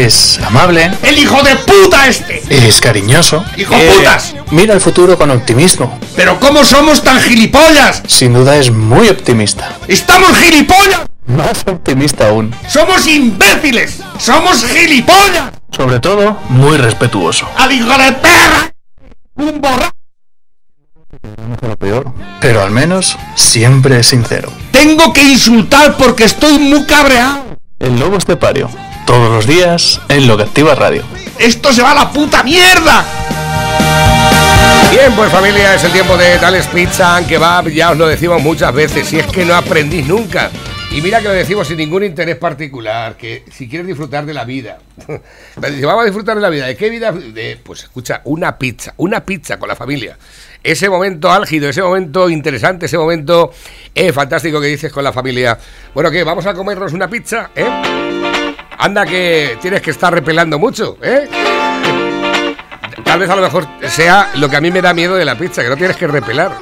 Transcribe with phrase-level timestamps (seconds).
[0.00, 0.90] Es amable.
[1.02, 2.42] ¡El hijo de puta este!
[2.48, 3.44] Es cariñoso.
[3.58, 4.34] ¡Hijo putas!
[4.50, 5.98] Mira el futuro con optimismo.
[6.16, 8.02] ¿Pero cómo somos tan gilipollas?
[8.06, 9.76] Sin duda es muy optimista.
[9.86, 11.02] ¡Estamos gilipollas!
[11.26, 12.54] Más optimista aún.
[12.68, 14.00] ¡Somos imbéciles!
[14.18, 15.52] ¡Somos gilipollas!
[15.70, 17.46] Sobre todo, muy respetuoso.
[17.58, 18.72] ¡Al hijo de perra!
[19.34, 19.92] ¡Un borracho!
[21.60, 22.12] Lo peor.
[22.40, 24.50] Pero al menos siempre es sincero.
[24.70, 27.58] Tengo que insultar porque estoy muy cabreado.
[27.78, 28.70] El lobo estepario.
[29.06, 31.02] Todos los días en Lo que Activa Radio.
[31.38, 33.04] ¡Esto se va a la puta mierda!
[34.90, 38.42] Bien, pues familia, es el tiempo de Tales Pizza que va, ya os lo decimos
[38.42, 40.50] muchas veces, si es que no aprendís nunca.
[40.92, 44.44] Y mira que lo decimos sin ningún interés particular, que si quieres disfrutar de la
[44.44, 44.78] vida,
[45.56, 47.10] dice, vamos a disfrutar de la vida, ¿de qué vida?
[47.12, 50.18] De, pues escucha, una pizza, una pizza con la familia.
[50.62, 53.50] Ese momento álgido, ese momento interesante, ese momento
[53.94, 55.58] eh, fantástico que dices con la familia.
[55.94, 56.22] Bueno, ¿qué?
[56.22, 57.50] ¿Vamos a comernos una pizza?
[57.56, 58.11] ¿Eh?
[58.82, 61.28] Anda que tienes que estar repelando mucho, ¿eh?
[63.04, 65.38] Tal vez a lo mejor sea lo que a mí me da miedo de la
[65.38, 66.56] pizza, que no tienes que repelar.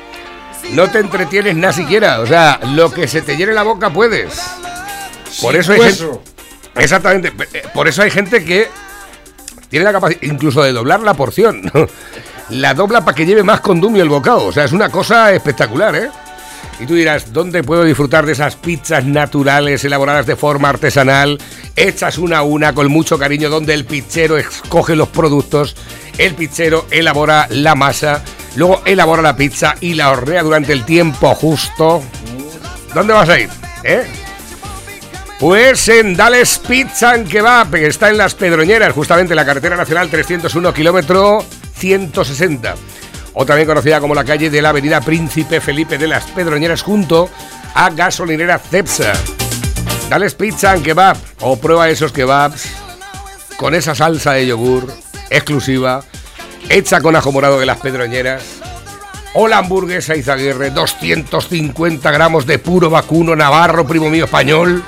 [0.72, 2.18] no te entretienes nada siquiera.
[2.18, 4.42] O sea, lo que se te llene la boca puedes.
[5.40, 6.04] Por eso hay gente.
[6.74, 7.32] Exactamente.
[7.72, 8.68] Por eso hay gente que
[9.68, 11.70] tiene la capacidad incluso de doblar la porción.
[12.50, 14.44] La dobla para que lleve más condumio el bocado.
[14.44, 16.10] O sea, es una cosa espectacular, ¿eh?
[16.80, 21.38] Y tú dirás, ¿dónde puedo disfrutar de esas pizzas naturales elaboradas de forma artesanal,
[21.76, 25.76] hechas una a una con mucho cariño, donde el pizzero escoge los productos,
[26.18, 28.22] el pizzero elabora la masa,
[28.56, 32.02] luego elabora la pizza y la hornea durante el tiempo justo?
[32.94, 33.48] ¿Dónde vas a ir?
[33.84, 34.04] ¿Eh?
[35.42, 39.76] Pues en Dales Pizza and Kebab, que está en Las Pedroñeras, justamente en la carretera
[39.76, 42.76] nacional 301, kilómetro 160.
[43.34, 47.30] O también conocida como la calle de la avenida Príncipe Felipe de Las Pedroñeras, junto
[47.74, 49.12] a gasolinera Cepsa.
[50.10, 52.66] Dales Pizza and Kebab, o prueba esos kebabs
[53.56, 54.92] con esa salsa de yogur
[55.30, 56.02] exclusiva,
[56.68, 58.42] hecha con ajo morado de Las Pedroñeras.
[59.34, 64.82] O la hamburguesa Izaguirre, 250 gramos de puro vacuno navarro, primo mío español.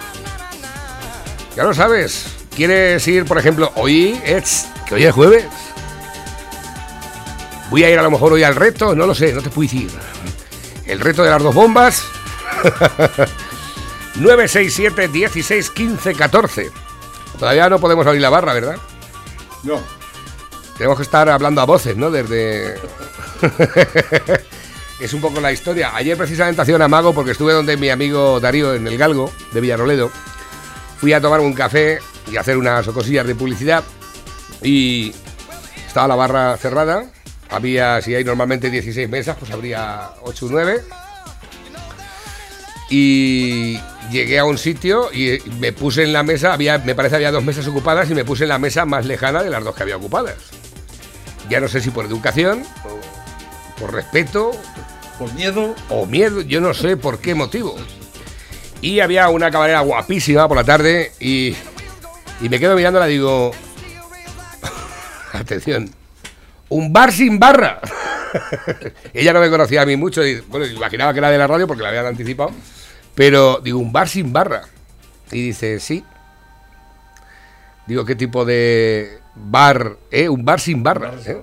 [1.57, 2.27] Ya lo sabes.
[2.55, 5.47] ¿Quieres ir, por ejemplo, hoy es que hoy es jueves?
[7.75, 9.69] Voy a ir a lo mejor hoy al reto, no lo sé, no te puedo
[9.69, 9.91] decir.
[10.87, 12.05] El reto de las dos bombas.
[14.15, 16.71] 967 16 15 14.
[17.37, 18.77] Todavía no podemos abrir la barra, ¿verdad?
[19.65, 19.81] No.
[20.79, 22.13] Tenemos que estar hablando a voces, ¿no?
[22.13, 22.77] Desde.
[25.01, 25.97] es un poco la historia.
[25.97, 29.61] Ayer precisamente hacía un amago porque estuve donde mi amigo Darío en el Galgo de
[29.61, 30.13] Villaroledo.
[31.01, 31.99] Fui a tomar un café
[32.31, 33.83] y hacer unas cosillas de publicidad.
[34.63, 35.13] Y
[35.89, 37.11] estaba la barra cerrada.
[37.51, 40.81] Había, si hay normalmente 16 mesas, pues habría 8 o 9.
[42.91, 43.79] Y
[44.11, 47.45] llegué a un sitio y me puse en la mesa, había, me parece había dos
[47.45, 49.97] mesas ocupadas y me puse en la mesa más lejana de las dos que había
[49.97, 50.37] ocupadas.
[51.49, 54.53] Ya no sé si por educación, o por respeto
[55.19, 55.75] Por miedo.
[55.89, 57.77] o miedo, yo no sé por qué motivo.
[58.81, 61.57] Y había una camarera guapísima por la tarde y,
[62.41, 63.53] y me quedo mirándola y digo,
[65.33, 65.91] atención,
[66.75, 67.81] un bar sin barra.
[69.15, 71.67] Ella no me conocía a mí mucho, y, bueno, imaginaba que era de la radio
[71.67, 72.51] porque la habían anticipado,
[73.15, 74.63] pero digo, un bar sin barra.
[75.31, 76.05] Y dice, sí.
[77.87, 79.97] Digo, ¿qué tipo de bar?
[80.11, 80.29] ¿Eh?
[80.29, 81.13] Un bar sin barra.
[81.27, 81.41] ¿eh?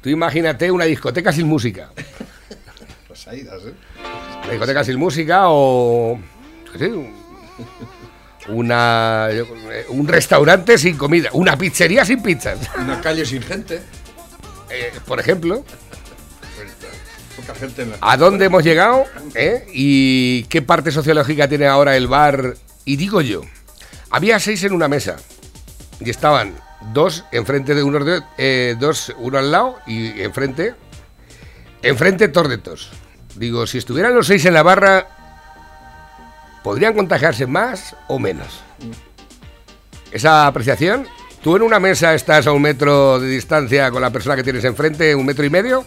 [0.00, 1.90] Tú imagínate una discoteca sin música.
[3.08, 3.74] Las saídas, ¿eh?
[4.44, 6.18] Una discoteca sin música o.
[6.78, 7.20] un-
[8.48, 9.46] una, yo-
[9.90, 11.28] un restaurante sin comida.
[11.34, 12.58] Una pizzería sin pizzas.
[12.78, 13.80] Una calle sin gente.
[14.70, 15.64] Eh, por ejemplo.
[18.00, 19.04] ¿a dónde hemos llegado?
[19.34, 19.66] ¿Eh?
[19.72, 22.56] ¿Y qué parte sociológica tiene ahora el bar?
[22.84, 23.42] Y digo yo,
[24.10, 25.16] había seis en una mesa
[26.00, 26.54] y estaban
[26.92, 30.74] dos enfrente de uno, de, eh, dos, uno al lado y enfrente,
[31.82, 32.90] enfrente tordetos.
[33.36, 35.06] Digo, si estuvieran los seis en la barra,
[36.62, 38.60] ¿podrían contagiarse más o menos?
[40.10, 41.06] Esa apreciación.
[41.42, 44.64] ¿Tú en una mesa estás a un metro de distancia con la persona que tienes
[44.64, 45.84] enfrente, un metro y medio?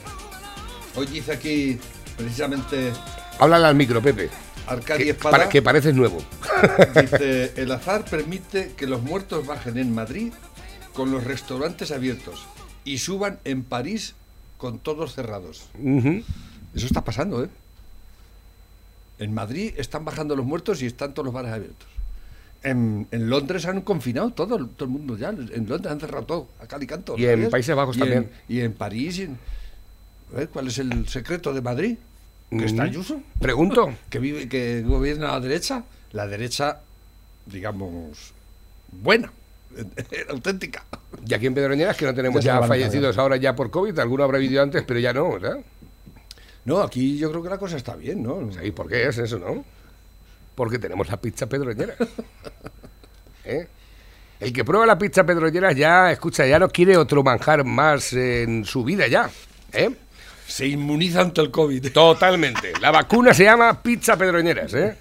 [0.95, 1.77] Hoy dice aquí,
[2.17, 2.91] precisamente,
[3.39, 4.29] Háblale al micro, Pepe.
[4.65, 5.31] Arcadia Que, Espada.
[5.37, 6.17] para- que pareces nuevo.
[7.01, 10.31] Dice, el azar permite que los muertos bajen en Madrid
[10.93, 12.45] con los restaurantes abiertos
[12.85, 14.15] y suban en París
[14.57, 15.65] con todos cerrados.
[16.73, 17.49] Eso está pasando, ¿eh?
[19.19, 21.87] En Madrid están bajando los muertos y están todos los bares abiertos.
[22.63, 25.29] En, en Londres han confinado todo, el- todo el mundo ya.
[25.29, 27.15] En Londres han cerrado todo, a cal y canto.
[27.17, 27.49] Y en.
[27.49, 28.29] Países Bajos Y también.
[28.47, 29.17] En, y en París.
[29.19, 29.37] y en-
[30.33, 31.97] a ver, ¿Cuál es el secreto de Madrid?
[32.49, 32.87] Que está Mm.
[32.87, 33.21] Ayuso.
[33.39, 33.93] Pregunto.
[34.09, 36.79] que vive, que gobierna la derecha, la derecha,
[37.45, 38.33] digamos,
[38.91, 39.31] buena.
[40.29, 40.83] Auténtica.
[41.27, 44.37] Y aquí en Pedroñeras, que no tenemos Ya fallecidos ahora ya por COVID, alguno habrá
[44.37, 45.57] vivido antes, pero ya no, ¿verdad?
[46.65, 48.49] No, aquí yo creo que la cosa está bien, ¿no?
[48.63, 49.65] ¿Y por qué es eso, no?
[50.55, 51.95] Porque tenemos la pizza pedroñera.
[53.45, 53.67] ¿Eh?
[54.39, 58.65] El que prueba la pizza pedroñera ya, escucha, ya no quiere otro manjar más en
[58.65, 59.29] su vida ya.
[59.71, 59.89] ¿Eh?
[60.47, 61.91] Se inmuniza ante el COVID.
[61.91, 62.73] Totalmente.
[62.81, 64.97] La vacuna se llama pizza pedroñeras, ¿eh?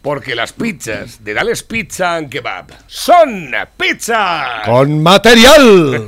[0.00, 4.62] Porque las pizzas de Dales Pizza and Kebab son pizza.
[4.64, 6.06] ¡Con material!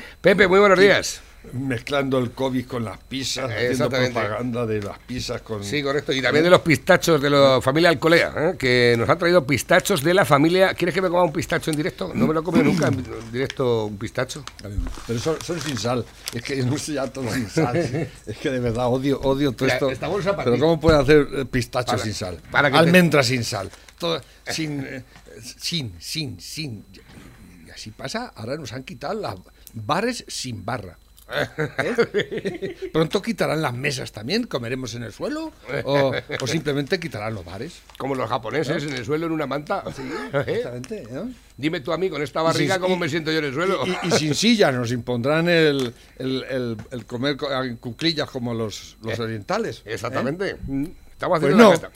[0.20, 1.22] Pepe, muy buenos días.
[1.52, 5.62] Mezclando el COVID con las pizzas, haciendo propaganda de las pizzas con...
[5.64, 6.12] Sí, correcto.
[6.12, 8.56] Y también de los pistachos de la familia Alcolea, ¿eh?
[8.58, 10.74] que nos ha traído pistachos de la familia.
[10.74, 12.12] ¿Quieres que me coma un pistacho en directo?
[12.14, 14.44] No me lo he comido nunca en directo un pistacho.
[15.06, 16.04] Pero son, son sin sal.
[16.32, 17.76] Es que no sé ya todo sin sal.
[18.26, 19.90] Es que de verdad odio, odio todo esto.
[19.90, 20.58] esta bolsa para Pero.
[20.62, 22.38] ¿cómo puede hacer eh, pistacho Para- sin sal?
[22.50, 23.70] para que te- Almendra sin sal.
[23.98, 24.20] Todo
[24.50, 25.02] sin, eh,
[25.58, 26.84] sin, sin, sin.
[27.66, 28.32] Y así pasa.
[28.36, 29.34] Ahora nos han quitado las
[29.72, 30.98] bares sin barra.
[31.28, 32.76] ¿Eh?
[32.92, 35.52] Pronto quitarán las mesas también, comeremos en el suelo
[35.84, 37.80] o, o simplemente quitarán los bares.
[37.98, 39.82] Como los japoneses en el suelo en una manta.
[39.86, 40.44] ¿Eh?
[40.46, 41.04] Exactamente.
[41.10, 41.30] ¿no?
[41.56, 43.54] Dime tú a mí, con esta barriga, sí, cómo y- me siento yo en el
[43.54, 43.80] suelo.
[44.04, 48.54] Y, y sin silla nos impondrán el, el, el- el comer co- en cuclillas como
[48.54, 49.78] los, los orientales.
[49.84, 49.94] ¿eh?
[49.94, 50.56] Exactamente.
[50.66, 50.84] Mm.
[51.12, 51.90] Estamos Pues haciendo no, la meta.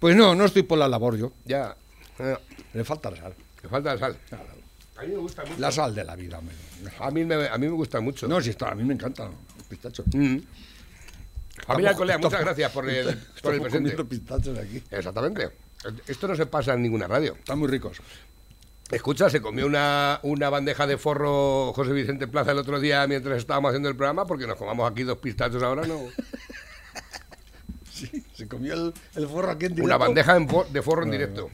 [0.00, 1.32] pues no, no estoy por la labor yo.
[1.44, 1.76] Ya.
[2.18, 2.36] Eh,
[2.74, 3.34] Le falta la sal.
[3.60, 4.16] que falta la sal.
[4.98, 5.60] A mí me gusta mucho.
[5.60, 6.54] La sal de la vida, hombre.
[7.00, 8.26] A mí me, a mí me gusta mucho.
[8.26, 10.04] No, si está, a mí me encanta el pistacho.
[10.12, 10.38] Mm.
[11.66, 14.04] Familia Alcolea, muchas gracias por el, por el presente.
[14.04, 14.82] pistachos aquí.
[14.90, 15.50] Exactamente.
[16.06, 17.34] Esto no se pasa en ninguna radio.
[17.34, 17.98] Están muy ricos.
[18.90, 23.38] Escucha, se comió una, una bandeja de forro José Vicente Plaza el otro día mientras
[23.38, 26.00] estábamos haciendo el programa, porque nos comamos aquí dos pistachos ahora, ¿no?
[27.90, 29.84] Sí, se comió el, el forro aquí en directo.
[29.86, 31.48] Una bandeja en de forro en directo.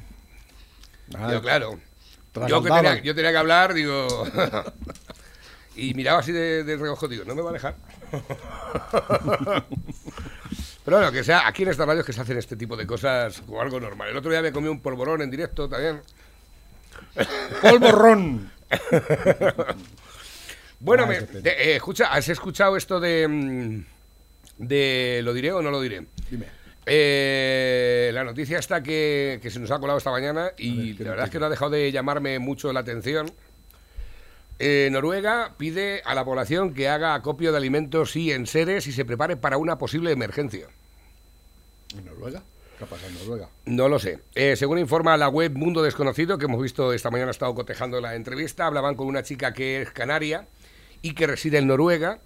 [1.16, 1.78] Ah, Yo, claro.
[2.48, 4.06] Yo que, tenía, yo tenía que hablar, digo.
[5.76, 7.74] y miraba así de, de reojo, digo, no me va a dejar.
[10.84, 12.86] Pero bueno, que sea, aquí en esta radio es que se hacen este tipo de
[12.86, 14.08] cosas como algo normal.
[14.08, 16.00] El otro día me comí un polvorón en directo también.
[17.62, 18.50] Polvorrón.
[20.80, 23.28] Bueno, me- de- eh, escucha, ¿has escuchado esto de.
[23.28, 23.84] mm,
[24.58, 25.20] de.
[25.22, 26.04] ¿Lo diré o no lo diré?
[26.30, 26.46] Dime.
[26.86, 31.10] Eh, la noticia está que, que se nos ha colado esta mañana y ¿qué la
[31.10, 33.30] verdad es que no ha dejado de llamarme mucho la atención.
[34.58, 39.04] Eh, Noruega pide a la población que haga acopio de alimentos y enseres y se
[39.04, 40.68] prepare para una posible emergencia.
[41.96, 42.42] ¿En Noruega?
[42.78, 43.48] ¿Qué pasa en Noruega?
[43.64, 44.20] No lo sé.
[44.34, 48.00] Eh, según informa la web Mundo Desconocido, que hemos visto esta mañana, ha estado cotejando
[48.00, 50.46] la entrevista, hablaban con una chica que es canaria
[51.00, 52.20] y que reside en Noruega.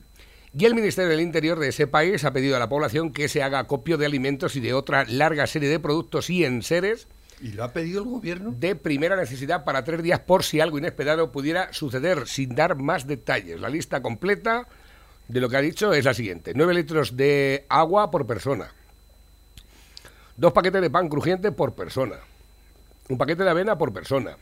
[0.59, 3.43] Y el Ministerio del Interior de ese país ha pedido a la población que se
[3.43, 7.09] haga acopio de alimentos y de otra larga serie de productos y enseres
[7.43, 8.55] ¿Y lo ha pedido el gobierno?
[8.57, 13.07] de primera necesidad para tres días por si algo inesperado pudiera suceder, sin dar más
[13.07, 13.61] detalles.
[13.61, 14.67] La lista completa
[15.29, 16.53] de lo que ha dicho es la siguiente.
[16.55, 18.73] 9 litros de agua por persona.
[20.39, 22.17] Dos paquetes de pan crujiente por persona.
[23.11, 24.39] Un paquete de avena por persona.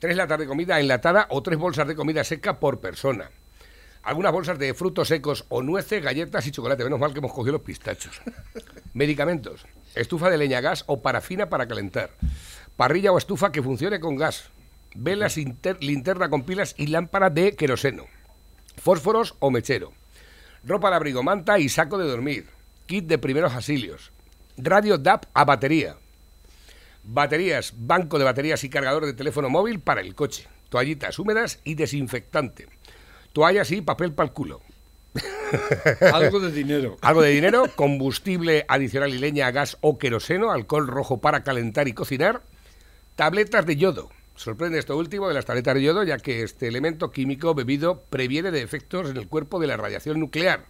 [0.00, 3.30] Tres latas de comida enlatada o tres bolsas de comida seca por persona.
[4.04, 6.84] Algunas bolsas de frutos secos o nueces, galletas y chocolate.
[6.84, 8.20] Menos mal que hemos cogido los pistachos.
[8.92, 9.66] Medicamentos.
[9.94, 12.10] Estufa de leña, gas o parafina para calentar.
[12.76, 14.50] Parrilla o estufa que funcione con gas.
[14.94, 18.04] Velas, inter- linterna con pilas y lámpara de queroseno.
[18.76, 19.92] Fósforos o mechero.
[20.64, 22.46] Ropa de abrigo, manta y saco de dormir.
[22.86, 24.12] Kit de primeros auxilios.
[24.58, 25.96] Radio DAP a batería.
[27.02, 30.46] Baterías, banco de baterías y cargador de teléfono móvil para el coche.
[30.68, 32.68] Toallitas húmedas y desinfectante.
[33.34, 34.60] Toallas y papel para el culo.
[36.12, 36.96] Algo de dinero.
[37.00, 41.92] Algo de dinero, combustible adicional y leña, gas o queroseno, alcohol rojo para calentar y
[41.92, 42.42] cocinar,
[43.16, 44.08] tabletas de yodo.
[44.36, 48.52] Sorprende esto último de las tabletas de yodo, ya que este elemento químico bebido previene
[48.52, 50.66] de efectos en el cuerpo de la radiación nuclear.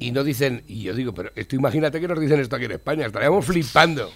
[0.00, 2.72] Y no dicen, y yo digo, pero esto imagínate que nos dicen esto aquí en
[2.72, 4.12] España, estaríamos flipando.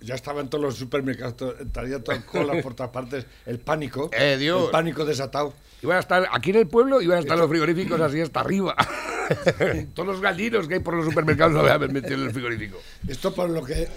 [0.00, 3.26] Ya estaba en todos los supermercados, estaría todo cola por todas partes.
[3.46, 4.10] El pánico.
[4.18, 4.66] Eh, Dios.
[4.66, 5.54] El pánico desatado.
[5.82, 8.76] Iban a estar aquí en el pueblo, iban a estar los frigoríficos así hasta arriba.
[9.94, 12.78] Todos los gallinos que hay por los supermercados lo habían metido en el frigorífico.
[13.06, 13.88] Esto por lo que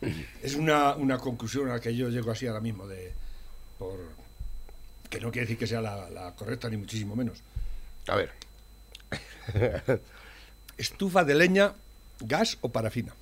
[0.42, 3.12] es una, una conclusión a la que yo llego así ahora mismo de
[3.78, 3.98] por
[5.10, 7.42] que no quiere decir que sea la, la correcta ni muchísimo menos.
[8.08, 8.30] A ver,
[10.76, 11.74] Estufa de leña,
[12.20, 13.14] gas o parafina.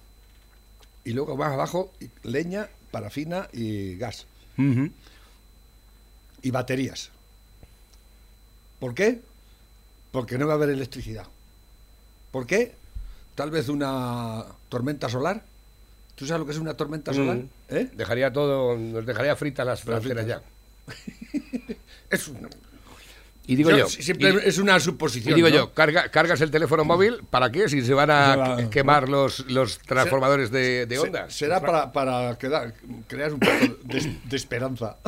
[1.05, 1.93] Y luego más abajo
[2.23, 4.27] leña, parafina y gas.
[6.43, 7.11] Y baterías.
[8.79, 9.21] ¿Por qué?
[10.13, 11.27] Porque no va a haber electricidad.
[12.31, 12.75] ¿Por qué?
[13.35, 15.45] Tal vez una tormenta solar
[16.21, 17.39] ¿Tú sabes lo que es una tormenta solar?
[17.39, 17.49] Mm.
[17.71, 17.91] ¿Eh?
[17.95, 20.43] Dejaría todo, nos dejaría fritas las fronteras ya.
[22.11, 22.47] Es un-
[23.47, 25.35] Y digo yo, siempre y- es una y suposición.
[25.35, 25.55] digo ¿no?
[25.55, 27.69] yo, carga- cargas el teléfono móvil, ¿para qué?
[27.69, 31.35] Si se van a va- quemar los, los transformadores de, de Se- ondas.
[31.35, 32.75] será para, para quedar-
[33.09, 33.53] crear un poco
[33.85, 34.99] de, de esperanza.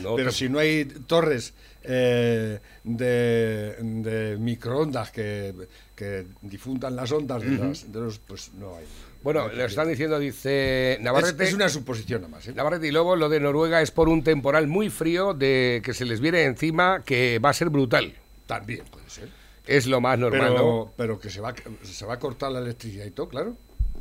[0.00, 5.54] No, Pero te- si no hay torres eh, de, de microondas que,
[5.94, 8.84] que difundan las ondas de, las- de los, pues no hay.
[9.22, 11.44] Bueno, le están diciendo, dice Navarrete.
[11.44, 12.48] es una suposición nada más.
[12.48, 12.54] ¿eh?
[12.54, 16.06] Navarrete y Lobo, lo de Noruega es por un temporal muy frío de que se
[16.06, 18.14] les viene encima que va a ser brutal.
[18.46, 19.28] También puede ser.
[19.66, 20.92] Es lo más normal, Pero, ¿no?
[20.96, 23.56] pero que se va, se va a cortar la electricidad y todo, claro.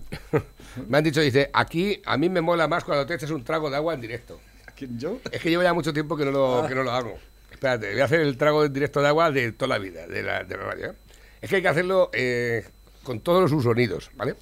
[0.87, 3.69] Me han dicho, dice, aquí a mí me mola más cuando te echas un trago
[3.69, 4.39] de agua en directo.
[4.65, 5.19] ¿A quién yo?
[5.31, 7.19] Es que llevo ya mucho tiempo que no lo, que no lo hago.
[7.51, 10.23] Espérate, voy a hacer el trago en directo de agua de toda la vida, de
[10.23, 10.85] la, de la radio.
[10.91, 10.93] ¿eh?
[11.41, 12.65] Es que hay que hacerlo eh,
[13.03, 14.35] con todos sus sonidos, ¿vale?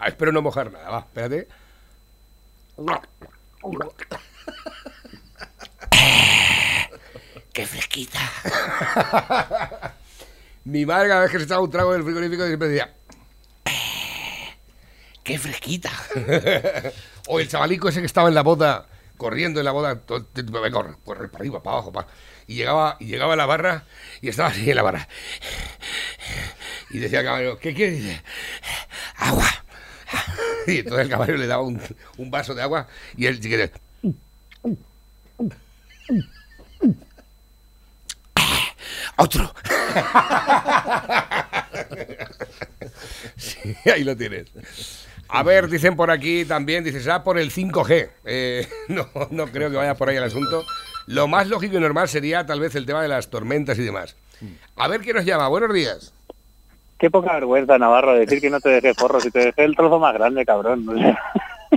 [0.00, 1.46] Ah, espero no mojar nada, va, espérate.
[7.52, 8.18] ¡Qué fresquita!
[10.64, 12.94] Mi madre cada vez que se echaba un trago del frigorífico siempre decía
[15.24, 15.90] ¡Qué fresquita!
[17.26, 20.26] o el chavalico ese que estaba en la boda, corriendo en la boda, todo-
[20.72, 22.06] corre, corre para arriba, para abajo, pa-
[22.46, 23.84] y llegaba, y llegaba a la barra
[24.20, 25.08] y estaba así en la barra.
[26.90, 27.96] Y decía el camarero, ¿qué quiere?
[27.96, 28.22] Y dice,
[29.16, 29.59] agua.
[30.70, 31.80] Y entonces el camarero le daba un,
[32.16, 32.86] un vaso de agua
[33.16, 33.72] y él chiquete,
[39.16, 39.54] otro.
[43.36, 44.48] Sí, ahí lo tienes.
[45.28, 48.10] A ver, dicen por aquí también, dices, ah, por el 5G.
[48.24, 50.64] Eh, no, no creo que vaya por ahí el asunto.
[51.06, 54.16] Lo más lógico y normal sería tal vez el tema de las tormentas y demás.
[54.76, 55.48] A ver quién nos llama.
[55.48, 56.14] Buenos días.
[57.00, 59.18] Qué poca vergüenza, Navarro, decir que no te dejé forro.
[59.20, 60.86] Si te dejé el trozo más grande, cabrón.
[60.88, 61.18] O sea,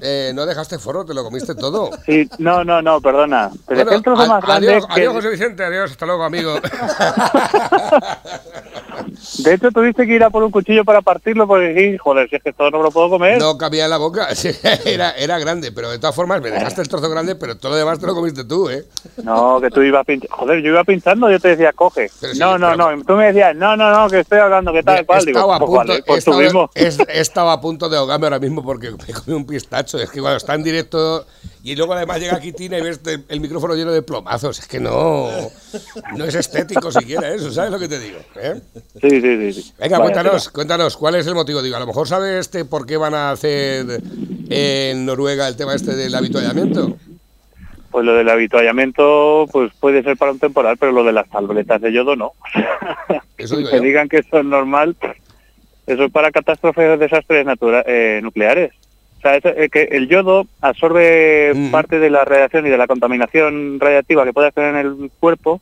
[0.02, 1.92] Eh, no dejaste forro, te lo comiste todo.
[2.06, 3.52] sí, no, no, no, perdona.
[3.68, 4.68] Te dejé el trozo más grande.
[4.70, 6.56] adiós, que- adiós, José Vicente, adiós, hasta luego, amigo.
[9.40, 12.44] De hecho, tuviste que ir a por un cuchillo para partirlo porque joder, si es
[12.44, 13.40] que todo no me lo puedo comer.
[13.40, 14.28] No cabía en la boca,
[14.86, 17.78] era, era grande, pero de todas formas me dejaste el trozo grande, pero todo lo
[17.78, 18.86] demás te lo comiste tú, ¿eh?
[19.24, 20.36] No, que tú ibas pinchando.
[20.36, 22.10] Joder, yo iba pinchando, yo te decía, coge.
[22.22, 23.04] Pero sí, no, no, pero- no.
[23.04, 25.26] Tú me decías, no, no, no, que estoy hablando, que tal, cual.
[25.26, 26.70] Digo, estaba, a pues punto, vale, pues tú estaba- mismo.
[26.76, 29.98] es- estaba a punto de ahogarme ahora mismo porque me comí un pistacho.
[30.00, 31.26] Es que cuando está en directo
[31.64, 34.68] y luego además llega aquí Tina y ves el, el micrófono lleno de plomazos, es
[34.68, 35.30] que no,
[36.18, 38.20] no es estético siquiera eso, ¿sabes lo que te digo?
[38.36, 38.60] eh?
[39.02, 39.74] Sí, sí, sí.
[39.80, 41.62] Venga, cuéntanos, cuéntanos, ¿cuál es el motivo?
[41.62, 44.02] Digo, a lo mejor sabes este por qué van a hacer
[44.50, 46.98] en Noruega el tema este del avituallamiento.
[47.92, 51.80] Pues lo del avituallamiento, pues puede ser para un temporal, pero lo de las tabletas
[51.80, 52.34] de yodo no.
[53.38, 53.84] Eso digo que yo.
[53.84, 54.96] digan que eso es normal,
[55.86, 58.72] eso es para catástrofes o desastres natura- eh, nucleares.
[59.24, 61.72] Sea, eso, eh, que el yodo absorbe Mm.
[61.72, 65.62] parte de la radiación y de la contaminación radiactiva que puede hacer en el cuerpo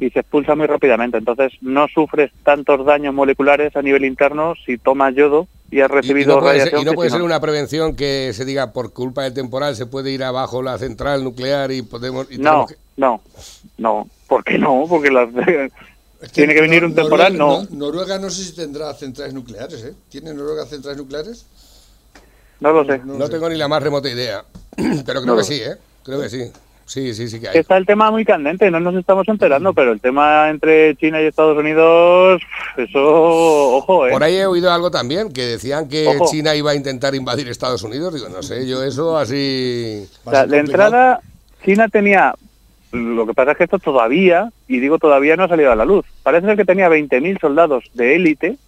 [0.00, 1.18] y se expulsa muy rápidamente.
[1.18, 5.94] Entonces no sufres tantos daños moleculares a nivel interno si tomas yodo y has y
[5.94, 6.80] recibido no puede ser, radiación.
[6.82, 10.10] y no puede ser una prevención que se diga por culpa del temporal se puede
[10.10, 12.26] ir abajo la central nuclear y podemos...
[12.30, 13.20] y No, que- no,
[13.78, 14.08] no.
[14.26, 14.84] ¿Por qué no?
[14.88, 15.28] Porque las...
[16.22, 17.76] Es Tiene que venir un temporal, Noruega, no.
[17.76, 19.92] Noruega no sé si tendrá centrales nucleares, ¿eh?
[20.08, 21.44] ¿Tiene Noruega centrales nucleares?
[22.60, 23.00] No lo sé.
[23.04, 24.44] No tengo ni la más remota idea.
[24.76, 25.36] Pero creo No.
[25.36, 25.76] que sí, ¿eh?
[26.04, 26.50] Creo que sí.
[26.84, 27.58] Sí, sí, sí que hay.
[27.58, 31.24] Está el tema muy candente, no nos estamos enterando, pero el tema entre China y
[31.26, 32.40] Estados Unidos,
[32.76, 34.12] eso, ojo, ¿eh?
[34.12, 36.26] Por ahí he oído algo también, que decían que Ojo.
[36.30, 38.14] China iba a intentar invadir Estados Unidos.
[38.14, 40.06] Digo, no sé, yo eso así...
[40.24, 41.18] O sea, de entrada,
[41.64, 42.36] China tenía,
[42.92, 45.84] lo que pasa es que esto todavía, y digo todavía, no ha salido a la
[45.84, 46.04] luz.
[46.22, 48.58] Parece ser que tenía 20.000 soldados de élite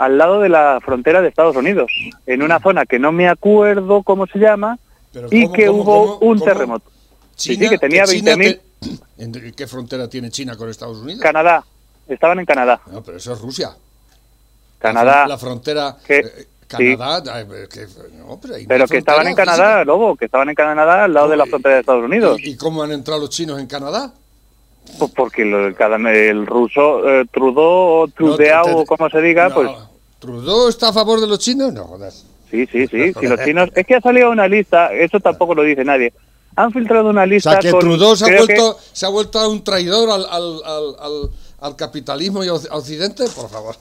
[0.00, 1.90] al lado de la frontera de Estados Unidos,
[2.26, 4.78] en una zona que no me acuerdo cómo se llama,
[5.12, 6.90] Pero y ¿cómo, que cómo, hubo cómo, un terremoto.
[7.36, 8.60] Sí, China- sí, que tenía China 20.000.
[8.78, 8.90] te-
[9.24, 11.20] ¿En qué frontera tiene China con Estados Unidos?
[11.22, 11.62] Canadá,
[12.08, 12.80] estaban en Canadá.
[12.90, 13.70] No, pero eso es Rusia.
[14.78, 15.96] Canadá, La frontera.
[16.06, 17.40] Que- eh, Canadá.
[17.42, 19.84] eh, que- no, pero que estaban en Canadá.
[19.84, 22.40] Lobo, que estaban en Canadá al lado de la frontera de Estados Unidos.
[22.40, 24.12] ¿Y, y cómo han entrado los chinos en Canadá?
[24.98, 29.68] Pues porque el, ruso eh, Trudeau o Trudeau, te- te- o como se diga, pues
[30.20, 31.72] ¿Trudeau está a favor de los chinos?
[31.72, 32.24] No jodas.
[32.50, 33.12] sí, sí, sí.
[33.18, 36.12] Si los chinos, es que ha salido una lista, eso tampoco lo dice nadie.
[36.56, 39.06] Han filtrado una O lista sea, que con, Trudeau se ha, creo que- vuelto, se
[39.06, 43.48] ha vuelto a un traidor al, al, al, al- al capitalismo y a Occidente, por
[43.50, 43.76] favor.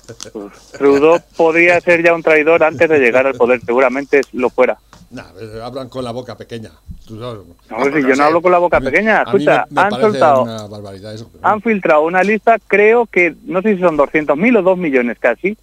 [0.77, 4.77] Trudeau podría ser ya un traidor antes de llegar al poder, seguramente lo fuera.
[5.12, 5.24] Nah,
[5.63, 6.72] hablan con la boca pequeña.
[7.08, 7.46] Trudeau.
[7.69, 10.67] No, si yo no hablo con la boca pequeña, escucha, me- me han soltado- una
[10.67, 11.29] barbaridad eso.
[11.31, 15.17] pero- Han filtrado una lista, creo que, no sé si son 200.000 o 2 millones
[15.19, 15.58] casi,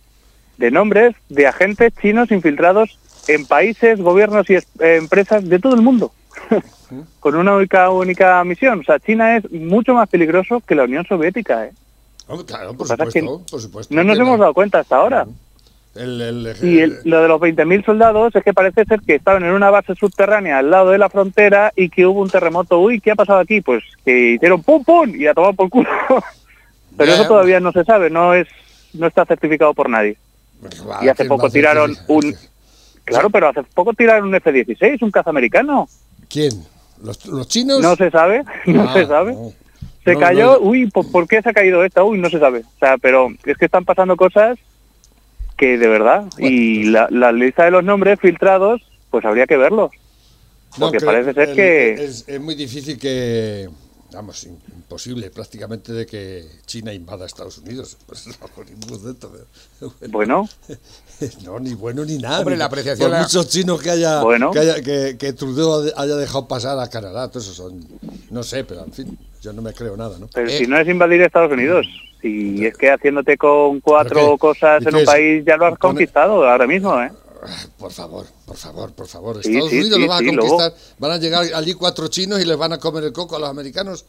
[0.58, 2.98] de nombres de agentes chinos infiltrados
[3.28, 6.12] en países, gobiernos y eh, empresas de todo el mundo.
[7.20, 8.80] Con una única, única misión.
[8.80, 11.64] O sea, China es mucho más peligroso que la Unión Soviética.
[11.66, 11.72] ¿eh?
[12.46, 13.94] Claro, por que supuesto, por supuesto.
[13.94, 15.26] No nos hemos dado cuenta hasta ahora.
[15.96, 19.52] el- el- Y lo de los 20.000 soldados es que parece ser que estaban en
[19.52, 22.78] una base subterránea al lado de la frontera y que hubo un terremoto.
[22.80, 23.60] Uy, ¿qué ha pasado aquí?
[23.62, 25.88] Pues que hicieron pum pum y a tomar por culo.
[26.96, 28.46] Pero eso todavía no se sabe, no es
[28.94, 30.16] no está certificado por nadie.
[30.90, 32.34] Ah, Y hace ¿quién poco tiraron un...
[33.04, 35.88] Claro, pero hace poco tiraron un F-16, un caza americano.
[36.28, 36.50] ¿Quién?
[37.02, 37.80] ¿Los, los chinos?
[37.80, 39.32] No se sabe, no Ah, se sabe.
[39.32, 39.52] no.
[40.04, 40.58] Se No, cayó, no.
[40.60, 42.02] uy, ¿por, por qué se ha caído esta?
[42.04, 42.60] Uy, no se sabe.
[42.60, 44.58] O sea, pero es que están pasando cosas
[45.56, 46.24] que de verdad.
[46.38, 49.90] y pues la, la lista de los nombres filtrados, pues habría que verlos.
[50.78, 51.92] Porque que parece ser el- que...
[51.94, 53.68] Es, es muy difícil que...
[54.12, 57.96] Vamos, im- imposible prácticamente de que China invada Estados Unidos.
[58.06, 58.34] Pues no,
[58.64, 59.30] ni muy dentro,
[59.80, 60.48] pero- Bueno,
[61.44, 62.40] No, ni bueno ni nada.
[62.40, 64.50] Hombre, la apreciación Por la- muchos chinos que haya, Bueno.
[64.52, 67.86] que, haya que, que Trudeau haya dejado pasar a Canadá, todo eso son,
[68.30, 70.28] no sé, pero en fin, yo no me creo nada, ¿no?
[70.32, 70.58] pero Eh.
[70.58, 71.86] si no es invadir Estados Unidos,
[72.22, 75.06] si es que haciéndote con cuatro cosas ¿Y en un es?
[75.06, 77.10] país ya lo has conquistado ahora mismo, ¿eh?
[77.78, 79.42] Por favor, por favor, por favor.
[79.42, 80.72] Sí, Estados sí, Unidos sí, lo va a conquistar.
[80.98, 83.48] Van a llegar allí cuatro chinos y les van a comer el coco a los
[83.48, 84.06] americanos.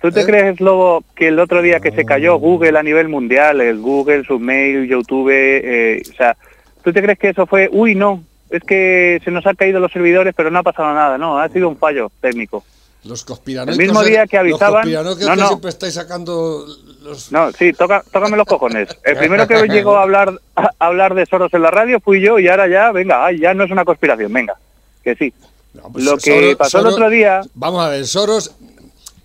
[0.00, 0.24] ¿Tú te ¿Eh?
[0.24, 4.24] crees, Lobo, que el otro día que se cayó Google a nivel mundial, el Google,
[4.24, 6.36] Submail, YouTube, eh, o sea,
[6.84, 9.90] ¿tú te crees que eso fue, uy, no, es que se nos han caído los
[9.90, 11.18] servidores, pero no ha pasado nada?
[11.18, 12.64] No, ha sido un fallo técnico.
[13.08, 13.78] Los conspiranoicos.
[13.78, 15.46] El mismo día que avisaban- Los No, no.
[15.48, 16.66] siempre estáis sacando
[17.02, 17.32] los...
[17.32, 18.88] No, sí, toca, tócame los cojones.
[19.02, 22.38] El primero que llegó a hablar, a hablar de Soros en la radio fui yo
[22.38, 24.54] y ahora ya, venga, ay, ya no es una conspiración, venga,
[25.02, 25.32] que sí.
[25.74, 28.52] No, pues Lo que pasó el otro día- Vamos a ver, Soros.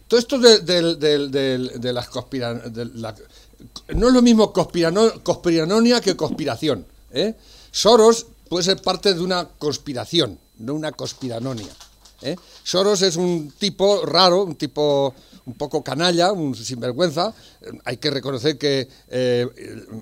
[0.07, 0.99] Todo esto de, del-
[1.81, 3.15] de las conspira- de la-
[3.95, 6.85] no es lo mismo conspirano- conspiranonia que conspiración.
[7.11, 7.33] ¿eh?
[7.71, 11.71] Soros puede ser parte de una conspiración, no una conspiranonia.
[12.23, 12.35] ¿Eh?
[12.63, 15.13] Soros es un tipo raro, un tipo
[15.45, 17.33] un poco canalla, un sinvergüenza.
[17.85, 19.47] Hay que reconocer que eh,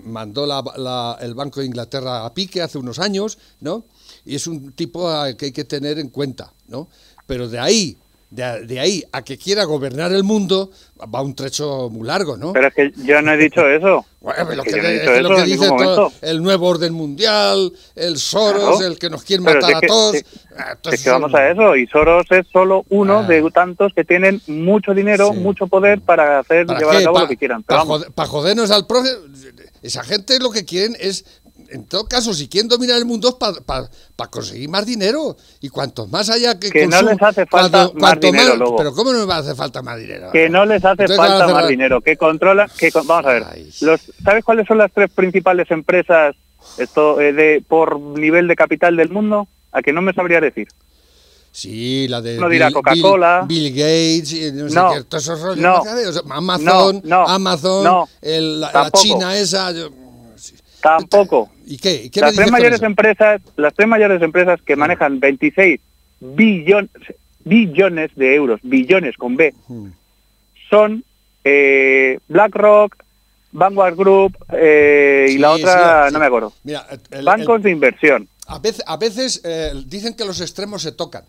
[0.06, 3.84] mandó la- el Banco de Inglaterra a pique hace unos años, ¿no?
[4.26, 6.88] Y es un tipo que hay que tener en cuenta, ¿no?
[7.26, 7.98] Pero de ahí,
[8.32, 10.72] de, de ahí a que quiera gobernar el mundo,
[11.14, 12.54] va un trecho muy largo, ¿no?
[12.54, 14.06] Pero es que yo no he dicho eso.
[14.22, 15.68] Bueno, pero lo Es que, que yo no he es dicho que lo que dice
[15.68, 18.86] todo- el nuevo orden mundial, el Soros, Claro.
[18.88, 20.16] el que nos quiere matar a todos.
[20.58, 23.24] Ah, Es que vamos a eso, y Soros es solo uno Ah.
[23.28, 25.40] de tantos que tienen mucho dinero, Sí.
[25.40, 27.02] mucho poder para hacer ¿Para llevar qué?
[27.02, 27.64] a cabo Pa- lo que quieran.
[27.64, 29.10] Para jodernos al profe.
[29.82, 31.26] Esa gente lo que quieren es,
[31.72, 35.36] en todo caso, si quieren dominar el mundo es para conseguir más dinero.
[35.62, 38.76] Y cuantos más haya que Que no les hace falta más dinero, Lobo.
[38.78, 40.32] Pero ¿cómo no me va a hacer falta más dinero?
[40.32, 43.72] que no les hace Entonces falta más dinero, que controlan, que vamos a ver, Ay.
[43.82, 46.36] los, ¿sabes cuáles son las tres principales empresas
[46.78, 49.48] esto eh, de por nivel de capital del mundo?
[49.72, 50.68] A que no me sabría decir.
[51.54, 53.44] Sí, la de No dirá Coca-Cola.
[53.46, 55.58] Bill, Bill Gates, y no sé No, qué, todos esos rollos.
[55.58, 56.08] no, ¿no sabes?
[56.08, 58.90] O sea, Amazon, Amazon, el- la.
[58.92, 59.72] China esa.
[59.72, 59.90] yo-.
[60.82, 61.50] Tampoco.
[61.66, 61.78] ¿Y
[62.20, 62.86] Las tres mayores eso?
[62.86, 65.80] empresas, las tres mayores empresas que manejan 26
[66.20, 66.90] billones
[67.44, 69.54] billones de euros, billones con B,
[70.70, 71.04] son
[71.44, 72.96] eh, BlackRock,
[73.52, 76.14] Vanguard Group eh, y Sí, la otra sí, sí.
[76.14, 76.54] no me acuerdo.
[76.64, 78.28] Mira, el- el- Bancos de inversión.
[78.48, 81.24] A veces, a veces eh, dicen que los extremos se tocan.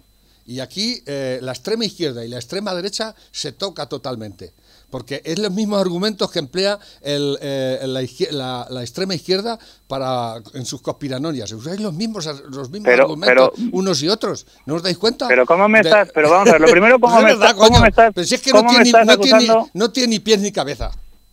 [0.45, 4.53] Y aquí eh, la extrema izquierda y la extrema derecha se toca totalmente.
[4.93, 10.35] Porque es los mismos argumentos que emplea el, eh, la, la- la extrema izquierda para
[10.53, 11.51] en sus conspiranorias.
[11.53, 14.47] Usáis los mismos, los mismos Pero- argumentos pero- unos y otros.
[14.67, 15.27] ¿No os dais cuenta?
[15.29, 16.11] Pero ¿cómo me De- estás?
[16.15, 18.35] Pero vamos a ver, lo primero, ¿cómo me verdad, estás- cómo me estás- Pero si
[18.35, 20.91] es que tiene, tiene, no tiene ni pies ni cabeza.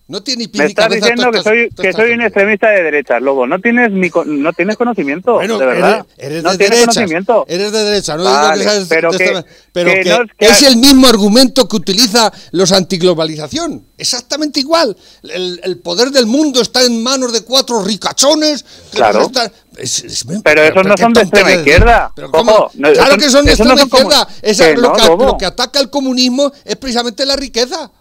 [0.09, 3.21] No tiene ni Me ni estás diciendo que soy que soy un extremista de derechas,
[3.21, 3.45] Lobo.
[3.45, 6.05] No tienes mi co- no tienes conocimiento, Bueno, de verdad.
[6.17, 6.95] eres, eres no de tienes derechas.
[6.95, 7.45] conocimiento.
[7.47, 10.45] Eres de derecha, no Vale, digo que pero que- esta- pero que que no- que-
[10.47, 13.85] es el mismo argumento que utiliza los antiglobalización.
[13.99, 14.97] Exactamente igual.
[15.23, 18.65] El, el poder del mundo está en manos de cuatro ricachones.
[18.91, 19.19] Claro.
[19.19, 22.11] nos están- es- es- Pero esos no son de extrema izquierda.
[22.15, 22.71] Pero Ojo, ¿cómo?
[22.73, 24.27] no, claro que son de no extrema son izquierda.
[24.41, 27.91] Esa- lo, que, lo que ataca el comunismo es precisamente la riqueza.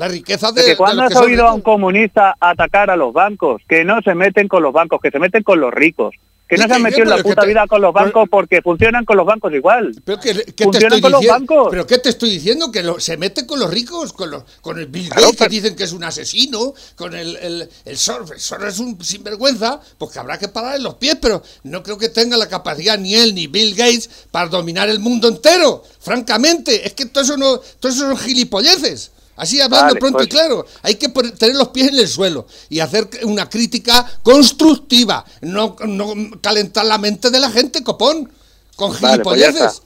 [0.00, 2.96] La riqueza de, que de cuando los has que oído a un comunista atacar a
[2.96, 6.14] los bancos, que no se meten con los bancos, que se meten con los ricos,
[6.48, 8.28] que no se han que- metido en la que puta te- vida con los bancos
[8.28, 9.92] porque funcionan con los bancos igual.
[10.04, 10.32] ¿Pero te
[10.64, 11.54] Funcionan estoy con los diciendo?
[11.54, 11.68] bancos.
[11.70, 12.72] ¿Pero qué te estoy diciendo?
[12.72, 15.44] Que lo- se mete con los ricos, con, los, con el Bill Claro, Gates, que
[15.44, 18.30] pero- dicen que es un asesino, con el, el, el Soros.
[18.32, 21.98] El Soros es un sinvergüenza, pues que habrá que pararle los pies, pero no creo
[21.98, 25.84] que tenga la capacidad ni él ni Bill Gates para dominar el mundo entero.
[26.00, 29.12] Francamente, es que todo eso, no, todo eso son gilipolleces.
[29.40, 32.46] Así hablando Vale, pronto y pues- claro, hay que tener los pies en el suelo
[32.68, 38.30] y hacer una crítica constructiva, no, no calentar la mente de la gente, copón,
[38.76, 39.82] con Vale, pues gilipolleces.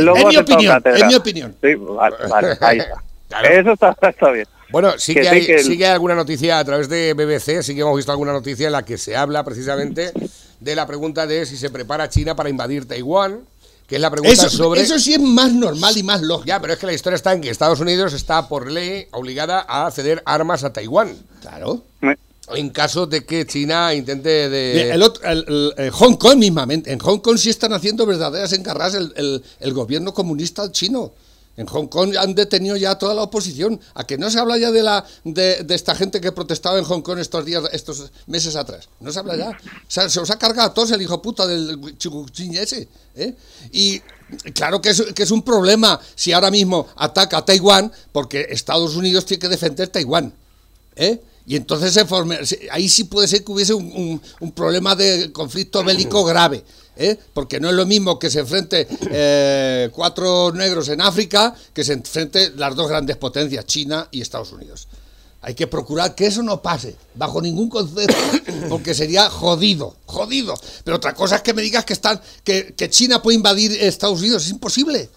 [0.00, 1.56] lobo En mi opinión, en mi opinión.
[1.62, 3.02] Sí, vale, vale, ahí está.
[3.28, 3.48] Claro.
[3.48, 4.46] Eso está, está bien.
[4.70, 7.12] Bueno, sí Que que, sí hay, que sí que hay alguna noticia a través de
[7.14, 10.12] BBC, sí que hemos visto alguna noticia en la que se habla precisamente
[10.58, 13.42] de la pregunta de si se prepara China para invadir Taiwán,
[13.86, 14.80] que es la pregunta Eso, sobre...
[14.82, 16.46] eso sí es más normal y más lógico.
[16.48, 19.60] Ya, pero es que la historia está en que Estados Unidos está por ley obligada
[19.60, 21.82] a ceder armas a Taiwán, Claro.
[22.54, 24.72] En caso de que China intente de...
[24.84, 26.92] Mira, el otro- el- el- el Hong Kong mismamente.
[26.92, 31.12] En Hong Kong sí están haciendo verdaderas encarradas el, el- el gobierno comunista chino.
[31.56, 33.80] En Hong Kong han detenido ya toda la oposición.
[33.94, 37.00] ¿A que no se habla ya de la de, esta gente que protestaba en Hong
[37.02, 38.88] Kong estos días, estos meses atrás?
[39.00, 39.48] No se habla ya.
[39.50, 39.54] O
[39.88, 42.88] sea, se los ha cargado a todos el hijo puta del chicuchín ese.
[43.14, 43.34] ¿eh?
[43.72, 44.00] Y
[44.52, 48.94] claro que es, que es un problema si ahora mismo ataca a Taiwán, porque Estados
[48.96, 50.34] Unidos tiene que defender Taiwán.
[50.94, 51.20] ¿eh?
[51.46, 52.40] Y entonces se forme-
[52.72, 56.64] ahí sí puede ser que hubiese un- un problema de conflicto bélico grave,
[56.96, 57.18] ¿eh?
[57.32, 61.92] porque no es lo mismo que se enfrente eh, cuatro negros en África que se
[61.94, 64.88] enfrente las dos grandes potencias, China y Estados Unidos.
[65.42, 68.16] Hay que procurar que eso no pase, bajo ningún concepto,
[68.68, 70.54] porque sería jodido, jodido.
[70.82, 74.18] Pero otra cosa es que me digas que están, que, que China puede invadir Estados
[74.20, 75.08] Unidos, es imposible.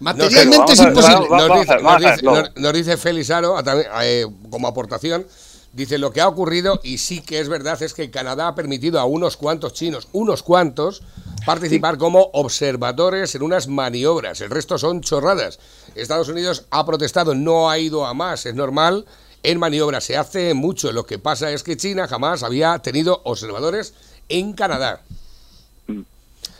[0.00, 1.26] Materialmente es ver, imposible.
[1.28, 2.40] vamos- Nos dice, vamos nos dice- luego.
[2.42, 5.26] nos- nos dice Félix Aro, a también, eh, como aportación,
[5.74, 9.00] dice lo que ha ocurrido, y sí que es verdad, es que Canadá ha permitido
[9.00, 11.02] a unos cuantos chinos, unos cuantos,
[11.44, 14.40] participar como observadores en unas maniobras.
[14.40, 15.58] El resto son chorradas.
[15.94, 19.04] Estados Unidos ha protestado, no ha ido a más, es normal.
[19.42, 20.90] En maniobras se hace mucho.
[20.92, 23.92] Lo que pasa es que China jamás había tenido observadores
[24.28, 25.02] en Canadá.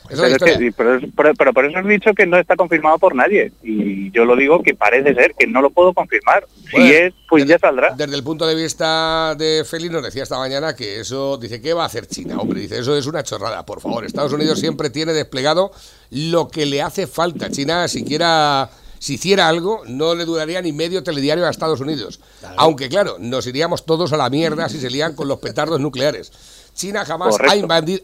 [0.07, 0.57] Pero, es historia.
[0.59, 3.51] que- pero, es- pero- pero por eso has dicho que no está confirmado por nadie.
[3.63, 6.45] Y yo lo digo que parece ser, que no lo puedo confirmar.
[6.71, 7.93] Si es, pues desde- ya saldrá.
[7.95, 11.73] Desde el punto de vista de Félix nos decía esta mañana que eso, dice, ¿qué
[11.73, 12.37] va a hacer China?
[12.39, 14.05] Hombre, dice, eso es una chorrada, por favor.
[14.05, 15.71] Estados Unidos siempre tiene desplegado
[16.11, 17.49] lo que le hace falta.
[17.49, 22.19] China, siquiera, si hiciera algo, no le duraría ni medio telediario a Estados Unidos.
[22.57, 26.31] Aunque, claro, nos iríamos todos a la mierda si se lían con los petardos nucleares.
[26.75, 28.01] China jamás, ha invadido,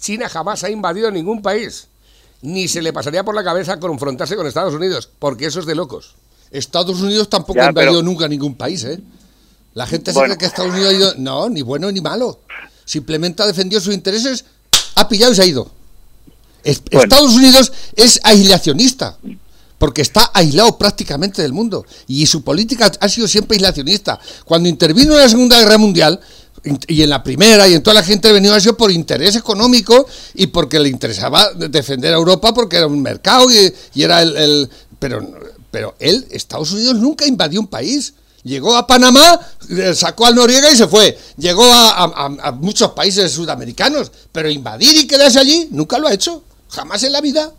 [0.00, 1.88] China jamás ha invadido ningún país.
[2.42, 5.74] Ni se le pasaría por la cabeza confrontarse con Estados Unidos, porque eso es de
[5.74, 6.14] locos.
[6.50, 9.00] Estados Unidos tampoco Ya, ha invadido pero- nunca ningún país, ¿eh?
[9.74, 10.34] La gente se Bueno.
[10.34, 11.14] cree que Estados Unidos ha ido...
[11.18, 12.40] No, ni bueno ni malo.
[12.84, 14.44] Simplemente ha defendido sus intereses,
[14.96, 15.70] ha pillado y se ha ido.
[16.62, 17.04] Es- Bueno.
[17.04, 19.16] Estados Unidos es aislacionista,
[19.78, 21.86] porque está aislado prácticamente del mundo.
[22.06, 24.20] Y su política ha sido siempre aislacionista.
[24.44, 26.20] Cuando intervino en la Segunda Guerra Mundial,
[26.86, 30.06] y en la primera y en toda la gente ha venido ha por interés económico
[30.34, 33.72] y porque le interesaba defender a Europa porque era un mercado y,
[34.02, 35.28] era el, el- pero
[35.70, 38.14] pero él Estados Unidos nunca invadió un país.
[38.44, 41.16] Llegó a Panamá eh, sacó al Noriega y se fue.
[41.38, 42.04] Llegó a-
[42.42, 47.12] a muchos países sudamericanos pero invadir y quedarse allí nunca lo ha hecho jamás en
[47.12, 47.50] la vida.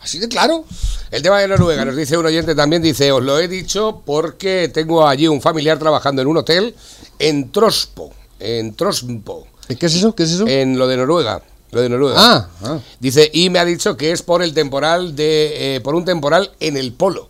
[0.00, 0.64] Así de claro.
[1.10, 4.70] El tema de Noruega, nos dice un oyente también, dice, os lo he dicho porque
[4.72, 6.74] tengo allí un familiar trabajando en un hotel
[7.18, 8.12] en Trospo,
[8.42, 9.46] en Trospo,
[9.78, 10.14] ¿qué es eso?
[10.14, 10.46] ¿qué es eso?
[10.46, 12.16] en lo de Noruega, lo de Noruega.
[12.18, 12.78] ah, ah.
[13.00, 16.50] Dice, y me ha dicho que es por el temporal de, eh, por un temporal
[16.60, 17.28] en el polo.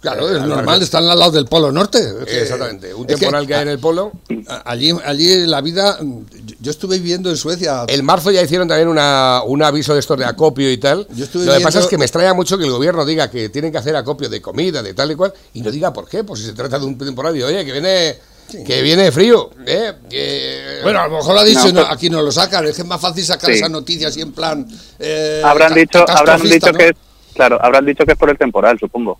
[0.00, 1.98] Claro, Eh, es al normal, están al lado del Polo Norte.
[1.98, 4.12] Eh, Exactamente, un Es que temporal que, hay en el polo.
[4.66, 5.98] Allí, allí la vida.
[5.98, 7.84] yo- Yo estuve viviendo en Suecia.
[7.88, 11.08] En marzo ya hicieron también una, un aviso de estos de acopio y tal.
[11.16, 13.48] Yo estuve Lo que pasa es que me extraña mucho que el gobierno diga que
[13.48, 16.22] tienen que hacer acopio de comida, de tal y cual, y no diga por qué,
[16.22, 18.18] pues si se trata de un temporal, y oye, que viene,
[18.66, 19.92] que viene frío, ¿eh?
[20.08, 22.66] Que- Bueno, a lo mejor lo ha dicho, No, aquí no lo sacan.
[22.66, 23.56] Es que es más fácil sacar Sí.
[23.56, 24.66] esas noticias así en plan.
[24.98, 26.78] eh, habrán dicho, habrán dicho ¿no?
[26.78, 26.92] que es,
[27.34, 29.18] claro, habrán dicho que es por el temporal, supongo.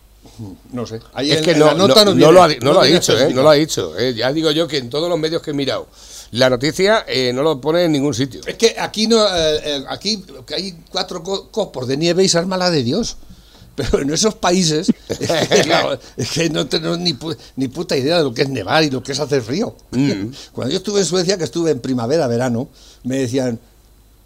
[0.73, 1.01] No sé.
[1.13, 2.73] Ahí es en- que en no, la nota no- no viene- lo ha, di- no
[2.73, 3.33] lo ha viene dicho, ¿eh?
[3.33, 3.97] No lo ha dicho.
[3.99, 4.15] ¿eh?
[4.15, 5.87] Ya digo yo que en todos los medios que he mirado,
[6.33, 8.41] la noticia eh, no lo pone en ningún sitio.
[8.47, 12.29] Es que aquí no, eh, eh, aquí que hay cuatro co- copos de nieve y
[12.29, 13.17] se arma la de Dios.
[13.75, 17.97] Pero en esos países es que, claro, es que no tenemos ni, pu- ni puta
[17.97, 19.75] idea de lo que es nevar y lo que es hacer frío.
[19.91, 20.27] Mm.
[20.53, 22.69] Cuando yo estuve en Suecia, que estuve en primavera, verano,
[23.03, 23.59] me decían,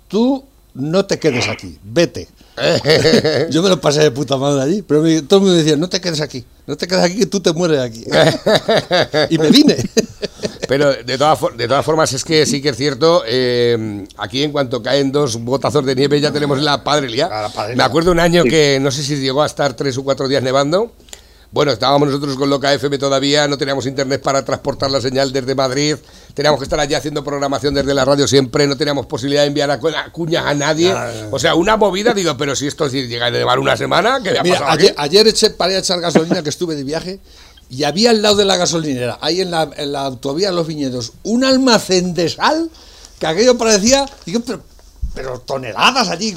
[0.08, 0.44] tú
[0.78, 2.28] no te quedes aquí, vete.
[3.50, 6.00] Yo me lo pasé de puta madre allí, pero me, todos me decían, no te
[6.00, 8.04] quedes aquí, no te quedes aquí que tú te mueres aquí.
[9.30, 9.76] y me vine.
[10.66, 14.52] Pero de todas, de todas formas es que sí que es cierto, eh, aquí en
[14.52, 17.46] cuanto caen dos botazos de nieve ya tenemos la padre liada.
[17.46, 20.04] Ah, la Me acuerdo un año que no sé si llegó a estar tres o
[20.04, 20.92] cuatro días nevando.
[21.50, 25.54] Bueno, estábamos nosotros con Loca FM todavía, no teníamos internet para transportar la señal desde
[25.54, 25.96] Madrid,
[26.34, 29.70] teníamos que estar allí haciendo programación desde la radio siempre, no teníamos posibilidad de enviar
[29.70, 30.94] a a cuñas a nadie.
[31.30, 34.38] O sea, una movida, digo, pero si esto llega a nevar una semana, ¿qué me
[34.40, 34.82] ha Mira, pasado aquí?
[34.88, 37.18] ayer, ayer eché, paré a echar gasolina que estuve de viaje
[37.70, 40.66] y había al lado de la gasolinera, ahí en la, en la autovía de los
[40.66, 42.70] viñedos, un almacén de sal
[43.18, 44.62] que aquello parecía, digo, pero,
[45.18, 46.32] pero toneladas allí,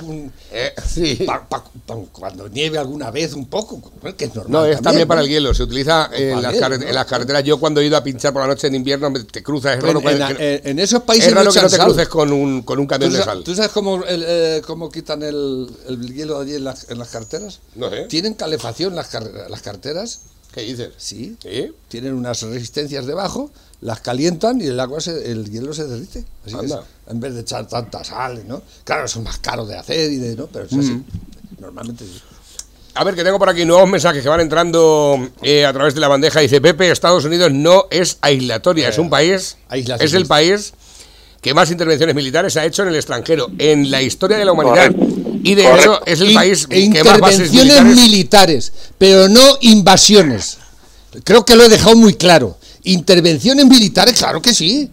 [0.52, 1.17] Eh, sí.
[1.24, 3.80] pa- pa- pa- cuando nieve alguna vez un poco,
[4.17, 4.52] que es normal.
[4.52, 5.54] No, es también para el hielo.
[5.54, 6.76] Se utiliza en las, hielo, ¿no?
[6.88, 7.44] en las carreteras.
[7.44, 9.74] Yo cuando he ido a pinchar por la noche en invierno, te cruzas.
[9.78, 11.76] Es Pero raro, en, en- que- en esos países es raro no que no te
[11.78, 11.86] sal.
[11.86, 13.44] cruces con un, con un camión ¿Tú, de sa- sal.
[13.44, 17.10] tú sabes cómo, el, eh, cómo quitan el, el hielo allí en las, en las
[17.10, 17.60] carteras?
[17.76, 18.06] No sé.
[18.06, 20.89] Tienen calefacción las, car- las carteras, ¿Qué dices?
[20.98, 21.38] sí.
[21.44, 21.72] ¿Sí?
[21.88, 26.24] Tienen unas resistencias debajo, las calientan y el agua, se- el hielo se derrite.
[26.46, 26.76] Así que es-
[27.10, 28.62] en vez de echar tanta sal, ¿no?
[28.84, 30.48] Claro, son más caros de hacer y de, ¿no?
[30.48, 30.91] Pero es así.
[30.91, 31.04] Mm.
[31.60, 32.22] Normalmente sí.
[32.94, 36.02] A ver, que tengo por aquí nuevos mensajes que van entrando eh, a través de
[36.02, 36.41] la bandeja.
[36.41, 40.04] Dice Pepe, Estados Unidos no es aislatoria, es un país, aislacionista.
[40.04, 40.74] es el país
[41.41, 44.91] que más intervenciones militares ha hecho en el extranjero, en la historia de la humanidad.
[45.44, 45.94] Y de Correcto.
[45.96, 47.96] hecho es el In- país e que más bases intervenciones militares...
[47.96, 50.58] militares, pero no invasiones.
[51.24, 52.58] Creo que lo he dejado muy claro.
[52.84, 54.89] Intervenciones militares, claro que sí.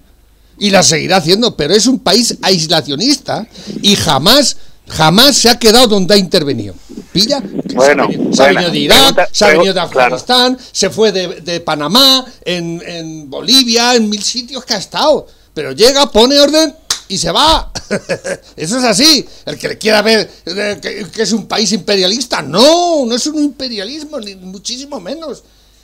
[0.59, 3.47] Y las seguirá haciendo, pero es un país aislacionista
[3.81, 4.57] y jamás,
[4.89, 6.75] jamás se ha quedado donde ha intervenido.
[7.13, 7.41] ¿Pilla?
[7.75, 8.61] Bueno, se ha venido, se ha buena.
[8.61, 10.17] venido de Irak, Pregunta- se ha venido de claro.
[10.17, 15.27] Afganistán, se fue de, de Panamá, en, en Bolivia, en mil sitios que ha estado.
[15.55, 16.75] Pero llega, pone orden
[17.07, 17.73] y se va.
[18.57, 19.25] Eso es así.
[19.47, 23.27] El que le quiera ver eh, que, que es un país imperialista, no, no es
[23.29, 25.43] un imperialismo, ni muchísimo menos.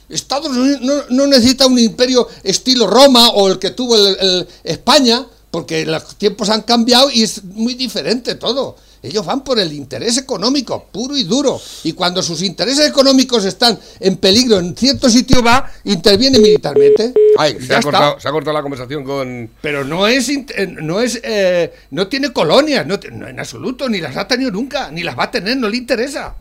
[0.09, 4.49] Estados Unidos no, no necesita un imperio estilo Roma o el que tuvo el- el
[4.65, 8.77] España, porque los tiempos han cambiado y es muy diferente todo.
[9.03, 11.61] Ellos van por el interés económico, puro y duro.
[11.83, 17.13] Y cuando sus intereses económicos están en peligro en cierto sitio, va, interviene militarmente.
[17.37, 19.51] Ay, se ha, cortado, se ha cortado la conversación con...
[19.61, 24.01] Pero no es, eh, no es, eh, no tiene colonias, no, no en absoluto, ni
[24.01, 26.35] las ha tenido nunca, ni las va a tener, no le interesa.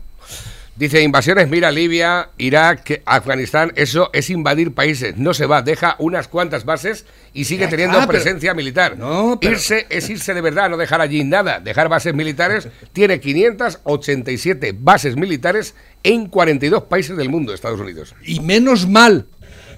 [0.76, 6.26] Dice, invasiones, mira, Libia, Irak, Afganistán, eso es invadir países, no se va, deja unas
[6.26, 8.98] cuantas bases y sigue teniendo pero- presencia militar.
[8.98, 11.60] No, pero- Irse es irse de verdad, no dejar allí nada.
[11.60, 18.14] Dejar bases militares, tiene 587 bases militares en 42 países del mundo, Estados Unidos.
[18.24, 19.26] Y menos mal,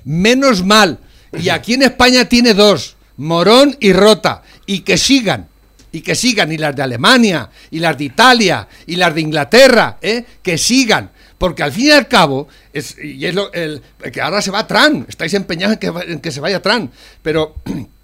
[0.04, 0.98] menos mal.
[1.38, 4.42] Y aquí en España tiene dos, Morón y Rota.
[4.64, 5.48] Y que sigan,
[5.96, 9.96] y que sigan, y las de Alemania, y las de Italia, y las de Inglaterra,
[10.02, 10.24] ¿eh?
[10.42, 11.10] que sigan.
[11.38, 15.08] Porque al fin y al cabo, es, y es lo, que ahora se va Trump,
[15.08, 17.54] estáis empeñados en que, en que se vaya Trump, pero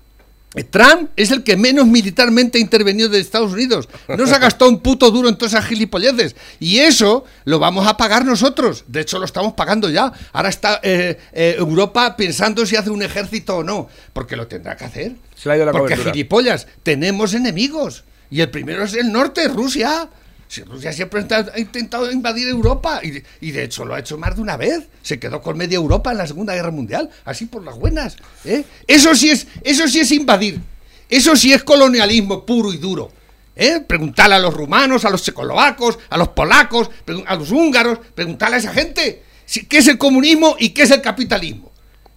[0.70, 3.88] Trump es el que menos militarmente ha intervenido de Estados Unidos.
[4.08, 6.36] No se ha gastado un puto duro en todas esas gilipolleces.
[6.60, 8.84] Y eso lo vamos a pagar nosotros.
[8.86, 10.12] De hecho, lo estamos pagando ya.
[10.32, 13.88] Ahora está eh, eh, Europa pensando si hace un ejército o no.
[14.12, 15.12] Porque lo tendrá que hacer.
[15.34, 16.12] Se le ha ido la Porque cobertura.
[16.12, 18.04] gilipollas, tenemos enemigos.
[18.30, 20.08] Y el primero es el norte, Rusia.
[20.52, 24.36] Si Rusia siempre ha intentado invadir Europa y, y de hecho lo ha hecho más
[24.36, 24.86] de una vez.
[25.00, 28.18] Se quedó con media Europa en la Segunda Guerra Mundial, así por las buenas.
[28.44, 28.62] ¿eh?
[28.86, 30.60] Eso sí es, eso sí es invadir.
[31.08, 33.10] Eso sí es colonialismo puro y duro.
[33.56, 33.80] ¿eh?
[33.80, 36.90] Preguntarle a los rumanos, a los checoslovacos, a los polacos,
[37.24, 39.22] a los húngaros, preguntarle a esa gente
[39.70, 41.72] qué es el comunismo y qué es el capitalismo.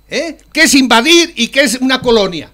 [0.09, 0.35] ¿eh?
[0.51, 2.51] ¿Qué es invadir y qué es una colonia?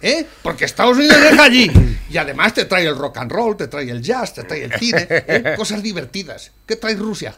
[0.00, 0.26] ¿Eh?
[0.42, 1.70] Porque Estados Unidos deja allí.
[2.10, 4.72] Y además te trae el rock and roll, te trae el jazz, te trae el
[4.74, 5.54] cine, ¿eh?
[5.56, 6.52] cosas divertidas.
[6.66, 7.34] ¿Qué trae Rusia?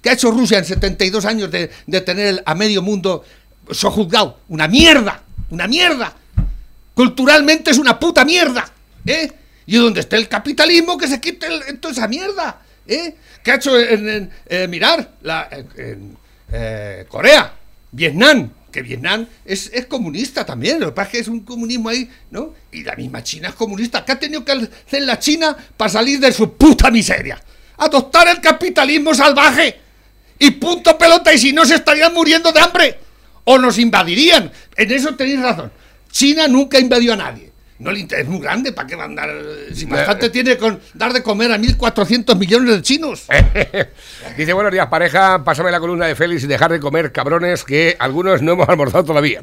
[0.00, 3.24] ¿Qué ha hecho Rusia en 72 años de, de tener el- a medio mundo
[3.70, 4.38] sojuzgado?
[4.48, 6.14] Una mierda, una mierda.
[6.94, 8.64] Culturalmente es una puta mierda.
[9.06, 9.32] ¿eh?
[9.66, 12.60] Y donde esté el capitalismo, que se quite el- toda esa mierda.
[12.86, 13.14] ¿eh?
[13.42, 15.12] ¿Qué ha hecho en, en, eh, mirar?
[15.22, 16.16] La, en-
[17.08, 17.52] Corea,
[17.92, 21.90] Vietnam, que Vietnam es, es comunista también, lo que pasa es que es un comunismo
[21.90, 22.54] ahí, ¿no?
[22.72, 24.04] Y la misma China es comunista.
[24.04, 27.40] ¿Qué ha tenido que hacer la China para salir de su puta miseria?
[27.76, 29.78] Adoptar el capitalismo salvaje.
[30.38, 32.98] Y punto pelota, y si no se estarían muriendo de hambre.
[33.44, 34.50] O nos invadirían.
[34.76, 35.70] En eso tenéis razón.
[36.10, 37.51] China nunca invadió a nadie.
[37.82, 39.34] No le interesa, es muy grande, ¿para qué van a dar?
[39.74, 43.26] Si bastante tiene con dar de comer a 1.400 millones de chinos.
[44.36, 47.96] Dice, buenos días, pareja, pásame la columna de Félix y dejar de comer cabrones que
[47.98, 49.42] algunos no hemos almorzado todavía.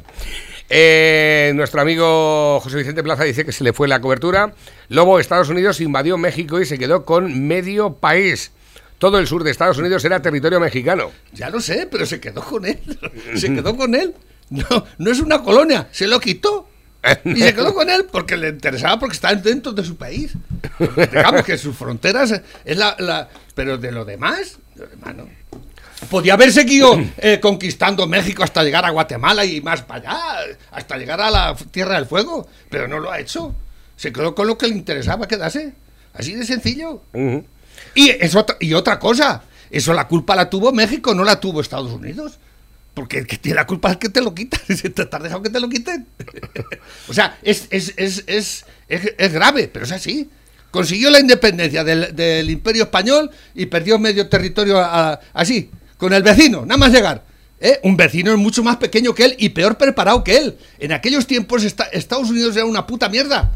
[0.70, 4.54] Eh, nuestro amigo José Vicente Plaza dice que se le fue la cobertura.
[4.88, 8.52] Lobo, Estados Unidos invadió México y se quedó con medio país.
[8.96, 11.10] Todo el sur de Estados Unidos era territorio mexicano.
[11.34, 12.78] Ya lo sé, pero se quedó con él.
[13.34, 14.14] Se quedó con él.
[14.48, 14.64] No,
[14.96, 16.69] no es una colonia, se lo quitó.
[17.24, 20.32] Y se quedó con él porque le interesaba porque está dentro de su país.
[20.96, 25.28] Digamos que sus fronteras es la, la- Pero de lo demás, de lo demás no.
[26.08, 30.96] Podía haber seguido eh, conquistando México hasta llegar a Guatemala y más para allá, hasta
[30.96, 33.54] llegar a la Tierra del Fuego, pero no lo ha hecho.
[33.96, 35.74] Se quedó con lo que le interesaba quedarse.
[36.14, 37.02] Así de sencillo.
[37.12, 37.44] Ujú.
[37.94, 41.60] Y, es otra, y otra cosa, eso la culpa la tuvo México, no la tuvo
[41.60, 42.38] Estados Unidos.
[43.00, 44.60] Porque el que tiene la culpa es que te lo quitan.
[44.66, 46.06] ¿Te has dejado que te lo quiten?
[47.08, 50.28] o sea, es, es, es, es, es, es grave, pero es así.
[50.70, 56.22] Consiguió la independencia del, del imperio español y perdió medio territorio a- así, con el
[56.22, 57.24] vecino, nada más llegar.
[57.58, 57.80] ¿Eh?
[57.84, 60.58] Un vecino mucho más pequeño que él y peor preparado que él.
[60.78, 63.50] En aquellos tiempos esta- Estados Unidos era una puta mierda.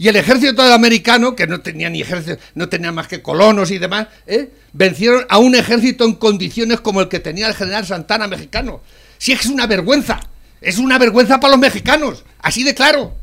[0.00, 3.76] Y el ejército americano, que no tenía ni ejército, no tenía más que colonos y
[3.76, 4.48] demás, ¿eh?
[4.72, 8.80] vencieron a un ejército en condiciones como el que tenía el general Santana mexicano.
[9.18, 10.18] Si es que es una vergüenza,
[10.62, 13.14] es una vergüenza para los mexicanos, así de claro.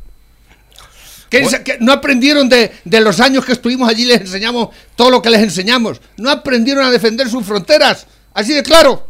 [1.28, 1.48] Que
[1.80, 5.42] no aprendieron de, de los años que estuvimos allí, les enseñamos todo lo que les
[5.42, 6.00] enseñamos.
[6.16, 9.08] No aprendieron a defender sus fronteras, así de claro.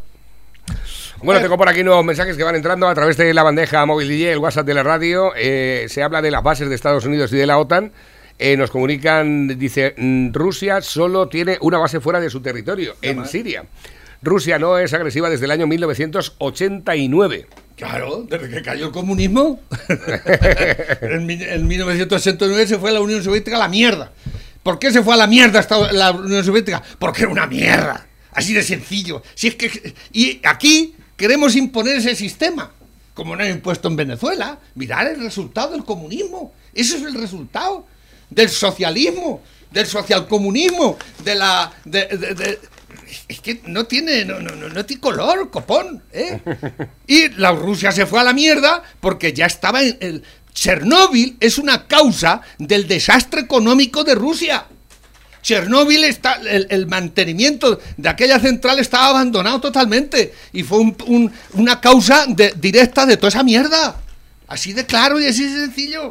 [1.23, 4.09] Bueno, tengo por aquí nuevos mensajes que van entrando a través de la bandeja móvil
[4.09, 5.33] DJ, el WhatsApp de la radio.
[5.37, 7.91] Eh, se habla de las bases de Estados Unidos y de la OTAN.
[8.39, 13.27] Eh, nos comunican, dice, mm, Rusia solo tiene una base fuera de su territorio, en
[13.27, 13.65] Siria.
[14.23, 17.47] Rusia no es agresiva desde el año 1989.
[17.77, 19.61] Claro, desde que cayó el comunismo.
[21.01, 24.13] en, en 1969 se fue la Unión Soviética a la mierda.
[24.63, 26.81] ¿Por qué se fue a la mierda la Unión Soviética?
[27.01, 28.07] Porque era una mierda.
[28.33, 29.23] Así de sencillo.
[29.35, 32.73] Si es que, y aquí queremos imponer ese sistema.
[33.13, 34.59] Como no han impuesto en Venezuela.
[34.75, 36.55] Mirar el resultado del comunismo.
[36.73, 37.85] Ese es el resultado
[38.31, 41.71] del socialismo, del socialcomunismo, de la.
[41.85, 42.59] de- de- de-
[43.27, 46.41] es que no tiene, no, no, no, no tiene color, copón, ¿eh?
[47.07, 51.57] Y la Rusia se fue a la mierda porque ya estaba en el Chernóbil es
[51.59, 54.67] una causa del desastre económico de Rusia.
[55.49, 61.81] Chernóbil está, el, mantenimiento de aquella central estaba abandonado totalmente y fue un- un- una
[61.81, 63.99] causa directa de toda esa mierda.
[64.47, 66.11] Así de claro y así de sencillo.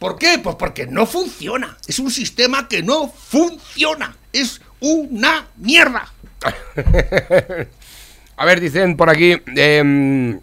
[0.00, 0.40] ¿Por qué?
[0.42, 1.78] Pues porque no funciona.
[1.86, 4.16] Es un sistema que no funciona.
[4.32, 6.12] Es una mierda.
[8.36, 9.36] A ver, dicen por aquí.
[9.54, 10.40] em,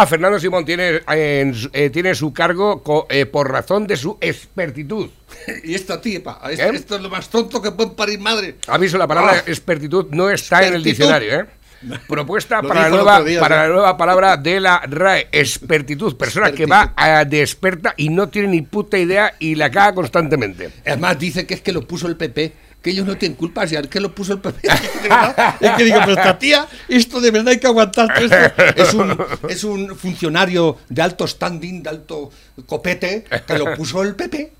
[0.00, 5.08] ah, Fernando Simón tiene, eh, tiene su cargo co- eh, por razón de su expertitud.
[5.64, 6.52] Y esta tipa, ¿Eh?
[6.54, 8.56] esto, esto es lo más tonto que pueden parir madre.
[8.68, 9.42] Aviso, la palabra Ah.
[9.46, 11.46] expertitud no está en el diccionario, ¿eh?
[12.08, 13.62] Propuesta para, la nueva, día, para ¿no?
[13.62, 16.16] la nueva palabra de la RAE, expertitud.
[16.16, 19.94] Persona que va a de experta y no tiene ni puta idea y la caga
[19.94, 20.70] constantemente.
[20.86, 22.52] Además dice que es que lo puso el PP,
[22.84, 24.68] que ellos no tienen culpa, si es que lo puso el PP.
[25.58, 28.10] Es que digo, pero esta tía, esto de verdad hay que aguantar.
[28.76, 29.16] Es un,
[29.48, 32.30] es un funcionario de alto standing, de alto
[32.66, 34.52] copete, que lo puso el PP.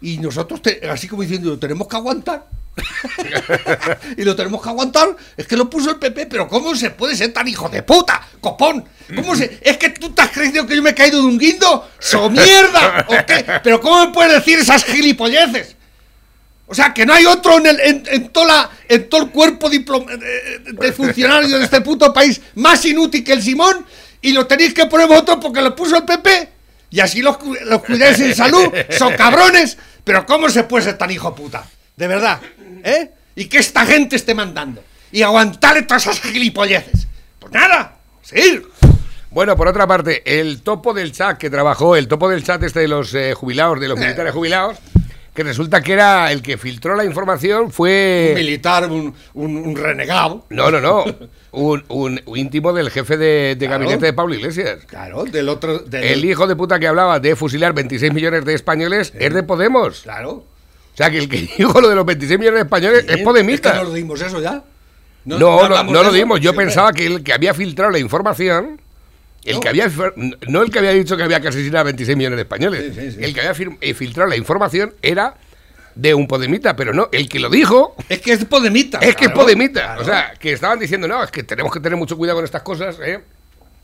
[0.00, 0.60] Y nosotros,
[0.90, 2.46] así como diciendo, lo tenemos que aguantar.
[4.16, 5.16] y lo tenemos que aguantar.
[5.36, 8.26] Es que lo puso el PP, pero ¿cómo se puede ser tan hijo de puta?
[8.40, 8.84] ¡Copón!
[9.14, 9.60] ¿Cómo se.?
[9.62, 11.88] ¿Es que tú te has creído que yo me he caído de un guindo?
[12.00, 13.06] ¡So mierda!
[13.06, 13.46] ¿O qué?
[13.62, 15.77] ¿Pero cómo me puedes decir esas gilipolleces?
[16.68, 19.70] O sea, que no hay otro en, el, en, en toda en todo el cuerpo
[19.70, 23.84] diplom- de, de funcionarios de este puto país más inútil que el Simón
[24.20, 26.48] y lo tenéis que poner vosotros porque lo puso el PP
[26.90, 28.72] y así los, los cuidáis en salud.
[28.90, 29.76] Son cabrones.
[30.04, 31.64] Pero ¿cómo se puede ser tan hijo puta?
[31.96, 32.40] De verdad.
[32.84, 33.10] ¿Eh?
[33.34, 34.82] Y que esta gente esté mandando.
[35.12, 37.06] Y aguantarle todas esas gilipolleces.
[37.38, 37.96] Pues nada.
[38.22, 38.62] Sí.
[39.30, 42.80] Bueno, por otra parte, el topo del chat que trabajó, el topo del chat este
[42.80, 44.78] de los eh, jubilados, de los militares jubilados,
[45.38, 48.32] que resulta que era el que filtró la información, Un fue...
[48.34, 50.44] militar, un, un- un renegado.
[50.50, 51.04] No, no, no.
[51.52, 53.84] Un, un- un íntimo del jefe de, de Claro.
[53.84, 54.80] gabinete de Pablo Iglesias.
[54.88, 55.78] Claro, del otro.
[55.78, 59.44] del- El hijo de puta que hablaba de fusilar 26 millones de españoles es de
[59.44, 60.00] Podemos.
[60.00, 60.30] Claro.
[60.32, 63.68] O sea, que el que dijo lo de los 26 millones de españoles es podemita.
[63.68, 64.64] Es que no lo dimos eso ya.
[65.24, 66.40] No, no, no lo dimos.
[66.40, 68.80] Yo Sí, pensaba que el que había filtrado la información,
[69.48, 69.60] el No.
[69.60, 69.90] que había,
[70.48, 73.00] no el que había dicho que había que asesinar a 26 millones de españoles, Sí,
[73.00, 73.24] sí, sí.
[73.24, 75.34] el que había eh, filtrado la información era
[75.94, 78.98] de un podemita, pero no, el que lo dijo Es que es Podemita.
[78.98, 79.80] es que es podemita.
[79.82, 80.02] claro.
[80.02, 82.62] O sea, que estaban diciendo, no, es que tenemos que tener mucho cuidado con estas
[82.62, 83.20] cosas, ¿eh?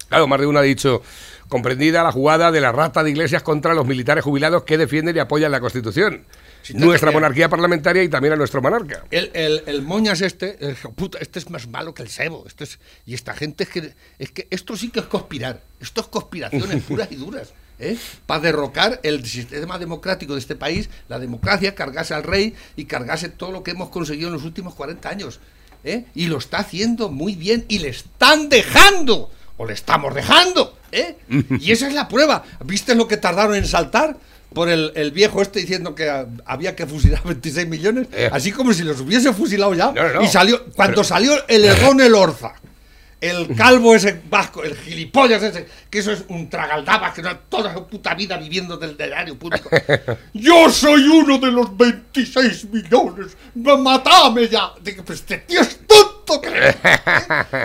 [0.08, 1.02] Claro, más de uno ha dicho,
[1.48, 5.18] comprendida la jugada de la rata de iglesias contra los militares jubilados que defienden y
[5.18, 6.24] apoyan la Constitución.
[6.72, 9.04] Nuestra monarquía parlamentaria y también a nuestro monarca.
[9.10, 12.44] El, el, el moñas este, el puta, este es más malo que el sebo.
[12.46, 15.60] Este es, y esta gente es que, es que esto sí que es conspirar.
[15.80, 17.52] Esto es conspiraciones puras y duras.
[17.78, 17.98] ¿eh?
[18.26, 23.28] Para derrocar el sistema democrático de este país, la democracia, cargarse al rey y cargarse
[23.28, 25.40] todo lo que hemos conseguido en los últimos 40 años.
[25.84, 26.06] ¿eh?
[26.14, 29.30] Y lo está haciendo muy bien y le están dejando.
[29.56, 30.78] O le estamos dejando.
[30.90, 31.16] ¿eh?
[31.60, 32.44] Y esa es la prueba.
[32.64, 34.16] ¿Viste lo que tardaron en saltar?
[34.54, 36.10] Por el, el viejo este diciendo que
[36.46, 38.06] había que fusilar 26 millones.
[38.12, 38.30] Eh.
[38.32, 39.92] Así como si los hubiese fusilado ya.
[39.92, 40.22] No, no.
[40.22, 42.54] Y salió, cuando Pero- salió el errón el Orza,
[43.20, 47.72] el calvo ese vasco, el gilipollas ese, que eso es un tragaldabas que no toda
[47.72, 49.70] su puta vida viviendo del erario público.
[50.34, 53.36] Yo soy uno de los 26 millones.
[53.54, 54.72] ¡Matame ya!
[54.82, 56.40] Digo, pues este tío es tonto.
[56.40, 56.76] que eres.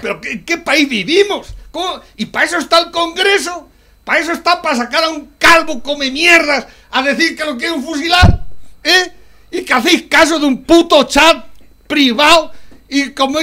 [0.02, 1.48] ¿Pero qué- en qué país vivimos?
[1.72, 2.00] ¿Cómo?
[2.16, 3.70] ¿Y para eso está el Congreso?
[4.10, 7.84] ¿Para eso está para sacar a un calvo come mierdas a decir que lo quieren
[7.84, 8.44] fusilar?
[8.84, 9.14] ¿Eh?
[9.52, 11.46] ¿Y que hacéis caso de un puto chat
[11.86, 12.52] privado?
[12.88, 13.38] Y como,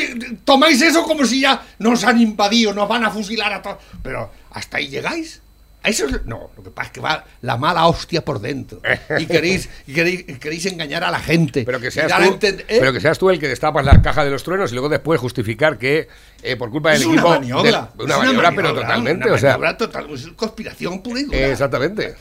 [0.44, 3.76] tomáis eso como si ya nos han invadido, nos van a fusilar a todos.
[4.02, 5.40] Pero hasta ahí llegáis.
[5.86, 8.80] Eso es- no, lo que pasa es que va la mala hostia por dentro.
[9.18, 11.64] Y queréis, y queréis, engañar a la gente.
[11.64, 12.64] Pero que, seas tú, ¿eh?
[12.80, 15.20] pero que seas tú el que destapas la caja de los truenos y luego después
[15.20, 16.08] justificar que
[16.42, 17.28] eh, por culpa del es una equipo.
[17.30, 17.90] maniobra.
[17.96, 19.26] de- una es maniobra, pero maniobra, totalmente.
[19.26, 21.46] una o sea, total, es conspiración pura y dura.
[21.48, 22.14] exactamente.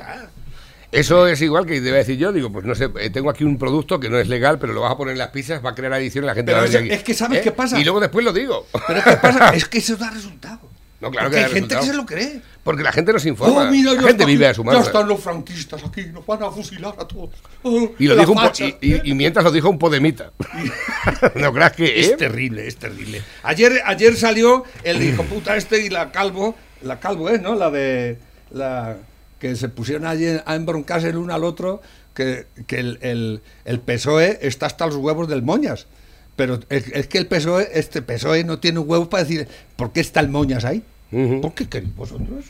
[0.91, 3.57] Eso es igual que debe decir yo, digo, pues no sé, eh, tengo aquí un
[3.57, 5.75] producto que no es legal, pero lo vas a poner en las pizzas, va a
[5.75, 6.99] crear adicción y la gente Pero va a es- venir aquí.
[6.99, 7.41] es que ¿sabes ¿Eh?
[7.43, 7.77] qué pasa?
[7.79, 8.65] Y luego después lo digo.
[8.87, 10.59] Pero es que pasa, es que eso da resultado.
[11.05, 11.81] No, claro Porque que hay gente resultado.
[11.81, 12.41] que se lo cree.
[12.63, 13.67] Porque la gente nos informa.
[13.67, 14.85] Oh, mira, la ya gente vive aquí, a su Ya manera.
[14.85, 17.29] están los franquistas aquí, nos van a fusilar a todos.
[17.63, 18.65] Oh, Y lo dijo facha.
[18.65, 20.31] y, y- y mientras lo dijo un podemita.
[21.35, 22.15] no creas que Es ¿eh?
[22.17, 23.21] terrible, es terrible.
[23.43, 27.55] Ayer, ayer salió el hijo puta este y la calvo, la calvo es, ¿no?
[27.55, 28.17] La de
[28.51, 28.97] la
[29.39, 31.81] que se pusieron allí a embroncarse el uno al otro,
[32.15, 35.87] que, que el, el, el PSOE está hasta los huevos del Moñas.
[36.35, 39.99] Pero es, es que el PSOE, este PSOE no tiene huevos para decir, ¿por qué
[40.01, 40.83] está el Moñas ahí?
[41.15, 41.41] Ujú.
[41.41, 42.45] ¿Por qué queréis vosotros?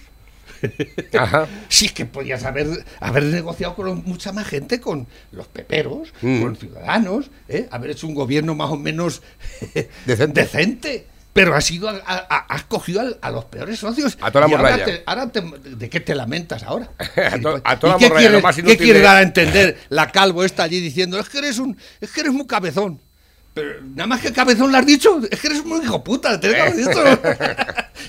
[1.18, 1.48] Ajá.
[1.70, 2.68] Sí que podías haber,
[3.00, 6.42] haber negociado con mucha más gente, con los peperos, Mm.
[6.42, 7.68] con ciudadanos, ¿eh?
[7.72, 9.22] haber hecho un gobierno más o menos
[10.06, 10.42] Decente.
[10.42, 11.08] decente.
[11.34, 14.18] Pero has ido a- a- a- has cogido a, los peores socios.
[14.22, 14.86] A toda la ahora morralla.
[14.86, 16.92] te- ahora te- ¿De qué te lamentas ahora?
[16.98, 19.06] A to- a toda ¿Y la qué morralla, quiere, lo más qué inútil quiere de-
[19.06, 22.32] dar a entender la calvo esta allí diciendo es que eres un es que eres
[22.32, 23.02] muy cabezón?
[23.56, 26.50] Pero nada más que cabezón le has dicho, es que eres muy hijo puta, te
[26.50, 27.02] lo dicho.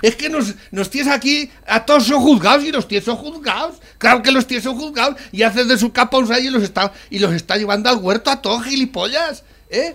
[0.03, 3.76] Es que nos, nos tienes aquí a todos son juzgados y los tienes son juzgados.
[3.99, 6.92] Claro que los tienes son juzgados y haces de su capa un y los está,
[7.11, 9.44] y los está llevando al huerto a todos gilipollas.
[9.70, 9.94] ¿Eh?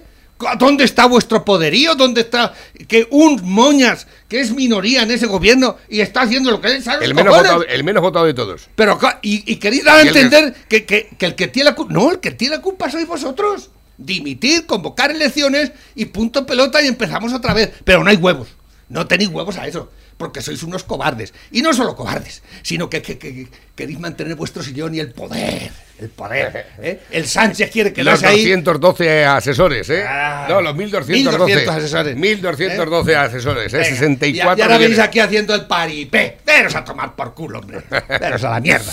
[0.57, 1.95] ¿Dónde está vuestro poderío?
[1.95, 2.53] ¿Dónde está
[2.87, 7.03] que un moñas que es minoría en ese gobierno y está haciendo lo que sale
[7.03, 8.69] a El menos, votado, el menos votado de todos.
[8.75, 11.93] Pero, y, y queréis dar a entender que, que- que el que tiene la culpa.
[11.93, 13.69] No, el que tiene la culpa sois vosotros.
[14.03, 17.71] Dimitir, convocar elecciones y punto pelota y empezamos otra vez.
[17.83, 18.47] Pero no hay huevos.
[18.89, 19.91] No tenéis huevos a eso.
[20.17, 21.33] Porque sois unos cobardes.
[21.51, 25.13] Y no solo cobardes, sino que, que- que- que queréis mantener vuestro sillón y el
[25.13, 25.71] poder.
[26.01, 26.65] El poder.
[26.81, 26.99] ¿eh?
[27.11, 28.49] El Sánchez quiere Los quedarse ahí.
[28.49, 30.03] 212 asesores, ¿eh?
[30.07, 31.13] Ah, no, los 1212.
[31.13, 32.15] 1200 asesores.
[32.15, 33.77] 1212 asesores, ¿eh?
[33.77, 36.39] Venga, 64 y, ahora venís aquí haciendo el paripé.
[36.45, 37.81] Veros a tomar por culo, hombre.
[38.19, 38.91] Veros a la mierda.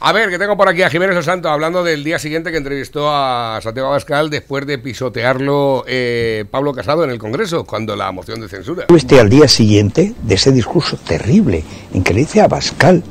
[0.00, 2.56] A ver, que tengo por aquí a Jiménez Los Santos hablando del día siguiente que
[2.56, 8.10] entrevistó a Santiago Abascal después de pisotearlo eh, Pablo Casado en el Congreso, cuando la
[8.12, 8.86] moción de censura.
[8.94, 13.02] Este al día siguiente de ese discurso terrible en que le dice a Abascal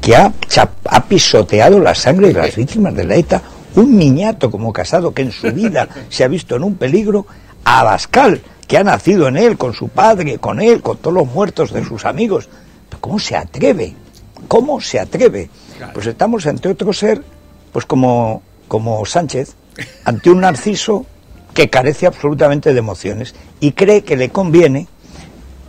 [0.00, 0.32] que ha,
[1.08, 3.42] pisoteado la sangre de las víctimas de la ETA,
[3.76, 7.26] un niñato como casado que en su vida se ha visto en un peligro,
[7.64, 11.26] a Abascal, que ha nacido en él, con su padre, con él, con todos los
[11.26, 12.48] muertos de sus amigos.
[12.88, 13.94] Pero ¿Cómo se atreve?
[14.48, 15.50] ¿Cómo se atreve?
[15.92, 17.22] Pues estamos ante otro ser,
[17.72, 19.54] pues como, como Sánchez,
[20.04, 21.06] ante un narciso
[21.52, 24.88] que carece absolutamente de emociones y cree que le conviene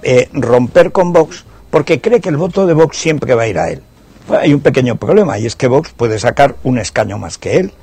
[0.04, 3.60] eh, romper con Vox porque cree que el voto de Vox siempre va a ir
[3.60, 3.82] a él.
[4.30, 7.74] Hay un pequeño problema y es que Vox puede sacar un escaño más que él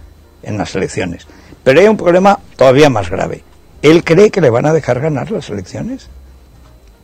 [0.43, 1.27] en las elecciones.
[1.63, 3.45] Pero hay un problema todavía más grave.
[3.83, 6.09] Él cree que le van a dejar ganar las elecciones.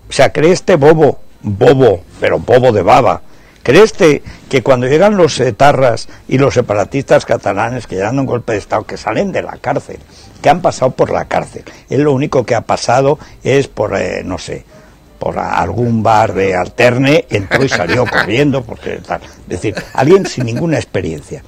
[0.08, 3.22] O sea, cree este bobo, bobo, pero bobo de baba.
[3.62, 8.52] ¿Cree este que cuando llegan los etarras y los separatistas catalanes que dan un golpe
[8.52, 9.98] de Estado, que salen de la cárcel,
[10.40, 14.22] que han pasado por la cárcel, él lo único que ha pasado es por, eh,
[14.24, 14.64] no sé,
[15.18, 19.20] por algún bar de alterne, entró y salió corriendo, porque tal.
[19.22, 21.42] Es decir, alguien sin ninguna experiencia.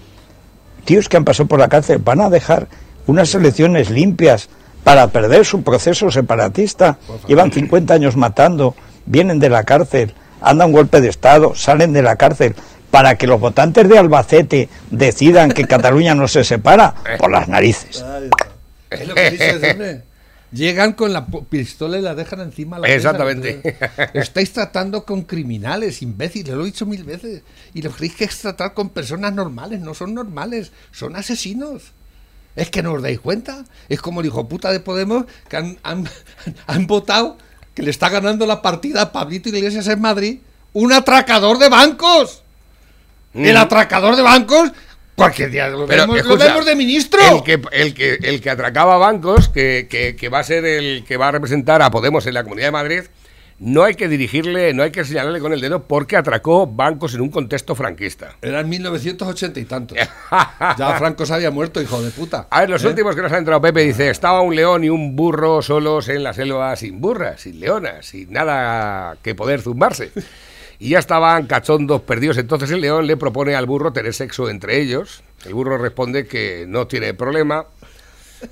[0.85, 2.67] Tíos que han pasado por la cárcel van a dejar
[3.07, 4.49] unas elecciones limpias
[4.85, 6.99] para perder su proceso separatista.
[7.27, 8.75] Llevan 50 años matando,
[9.07, 12.55] vienen de la cárcel, andan un golpe de Estado, salen de la cárcel.
[12.91, 18.05] Para que los votantes de Albacete decidan que Cataluña no se separa, por las narices.
[18.91, 20.10] Es lo que dices.
[20.53, 22.95] Llegan con la pistola y la dejan encima la mesa.
[22.97, 23.79] Exactamente.
[24.15, 27.43] Estáis tratando con criminales, imbéciles, lo he dicho mil veces.
[27.73, 29.81] Y lo creéis que es tratar con personas normales.
[29.81, 31.93] No son normales, son asesinos.
[32.57, 33.65] Es que no os dais cuenta.
[33.89, 36.09] Es como el hijo puta de Podemos que han, han-
[36.67, 37.39] han votado
[37.75, 40.39] que le está ganando la partida a Pablito Iglesias en Madrid.
[40.73, 42.43] Un atracador de bancos.
[43.35, 44.73] El atracador de bancos.
[45.17, 47.21] Cualquier día lo, Pero, vemos, lo escucha, vemos de ministro.
[47.37, 51.05] El que, el que, el que atracaba bancos, que, que- que va a ser el
[51.07, 53.03] que va a representar a Podemos en la Comunidad de Madrid,
[53.59, 57.21] no hay que dirigirle, no hay que señalarle con el dedo porque atracó bancos en
[57.21, 58.35] un contexto franquista.
[58.41, 59.99] Era en 1980 y tantos.
[60.79, 62.47] ya Franco se había muerto, hijo de puta.
[62.51, 62.89] A ver, los ¿Eh?
[62.89, 66.23] últimos que nos ha entrado Pepe dice, estaba un león y un burro solos en
[66.23, 70.11] la selva sin burras, sin leonas, sin nada que poder zumbarse.
[70.81, 72.39] Y ya estaban cachondos perdidos.
[72.39, 75.23] Entonces el león le propone al burro tener sexo entre ellos.
[75.45, 77.67] El burro responde que no tiene problema.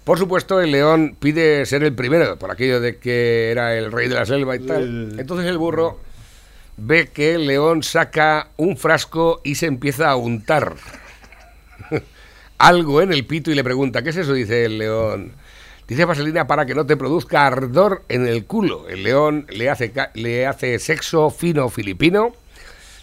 [0.04, 4.08] Por supuesto, el león pide ser el primero, por aquello de que era el rey
[4.08, 5.18] de la selva y tal.
[5.18, 5.98] Entonces el burro
[6.76, 10.74] ve que el león saca un frasco y se empieza a untar
[12.58, 14.34] algo en el pito y le pregunta, ¿qué es eso?
[14.34, 15.32] Dice el león.
[15.88, 18.90] Dice vaselina para que no te produzca ardor en el culo.
[18.90, 22.34] El león le hace, le hace sexo fino filipino.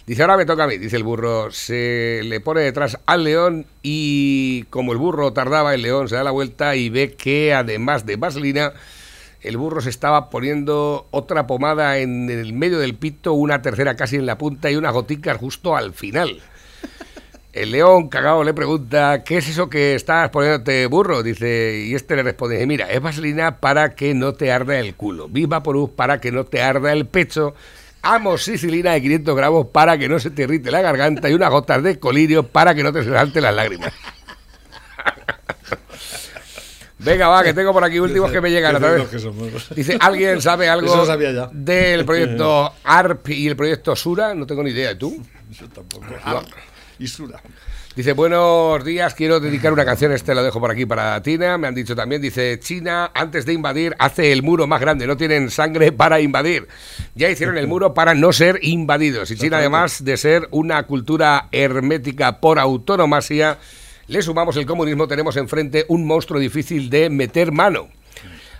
[0.06, 1.50] Dice, ahora me toca a mí, dice el burro.
[1.50, 6.22] Se le pone detrás al león y como el burro tardaba, el león se da
[6.22, 8.72] la vuelta y ve que además de vaselina,
[9.40, 14.14] el burro se estaba poniendo otra pomada en el medio del pito, una tercera casi
[14.14, 16.40] en la punta y unas goticas justo al final.
[17.56, 21.22] El león cagado le pregunta, ¿qué es eso que estás poniéndote burro?
[21.22, 25.26] Dice, y este le responde, mira, es vaselina para que no te arda el culo,
[25.26, 27.54] Viva Porus para que no te arda el pecho,
[28.02, 31.82] amoxicilina de 500 gramos para que no se te irrite la garganta y unas gotas
[31.82, 33.90] de colirio para que no te salten las lágrimas.
[36.98, 39.08] Venga, va, que tengo por aquí últimos que me llegan a través.
[39.74, 41.06] Dice, ¿alguien sabe algo
[41.52, 44.34] del proyecto ARP y el proyecto Sura?
[44.34, 45.24] No tengo ni idea, ¿y tú?
[45.52, 46.04] Yo tampoco.
[46.22, 46.42] Ah,
[47.94, 51.66] Dice, buenos días, quiero dedicar una canción, este lo dejo por aquí para Tina, me
[51.66, 55.50] han dicho también, dice, China antes de invadir hace el muro más grande, no tienen
[55.50, 56.68] sangre para invadir,
[57.14, 61.48] ya hicieron el muro para no ser invadidos, y China además de ser una cultura
[61.52, 63.58] hermética por autonomasia,
[64.08, 67.88] le sumamos el comunismo, tenemos enfrente un monstruo difícil de meter mano.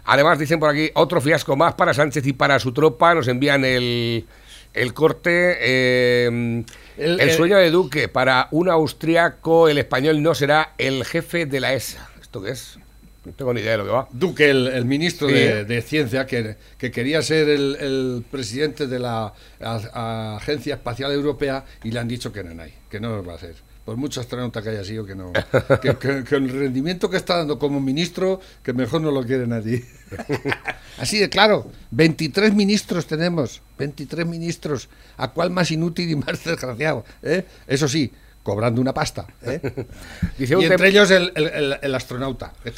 [0.06, 3.12] Además, dicen por aquí, otro fiasco más para Sánchez y para su tropa.
[3.12, 4.24] Nos envían el,
[4.72, 5.56] el corte.
[5.60, 6.64] eh,
[6.96, 8.08] el, El- el- sueño de Duque.
[8.08, 12.08] Para un austriaco, el español no será el jefe de la ESA.
[12.20, 12.78] ¿Esto qué es?
[13.24, 14.08] No tengo ni idea de lo que va.
[14.12, 15.34] Duque, el, el ministro Sí.
[15.34, 20.74] de, de Ciencia, que, que quería ser el, el presidente de la a- a Agencia
[20.76, 23.54] Espacial Europea y le han dicho que no hay, que no lo va a hacer.
[23.86, 25.32] Por mucho astronauta que haya sido, que no.
[25.80, 29.82] Que, que- el rendimiento que está dando como ministro, que mejor no lo quieren allí.
[30.98, 34.88] Así de claro, 23 ministros tenemos, 23 ministros.
[35.16, 37.04] ¿A cuál más inútil y más desgraciado?
[37.22, 37.46] eh?
[37.68, 38.12] Eso sí,
[38.46, 39.26] cobrando una pasta.
[39.42, 39.60] ¿eh?
[40.38, 42.52] Dice un y tem- entre ellos el, el- el- el astronauta.
[42.64, 42.74] Es.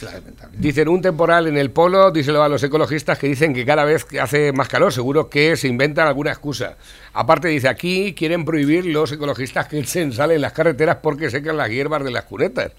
[0.57, 4.07] Dicen un temporal en el polo, díselo a los ecologistas que dicen que cada vez
[4.07, 6.77] que hace más calor, seguro que se inventan alguna excusa.
[7.13, 11.59] Aparte dice, aquí quieren prohibir los ecologistas que se salen en las carreteras porque secan
[11.59, 12.73] las hierbas de las cunetas.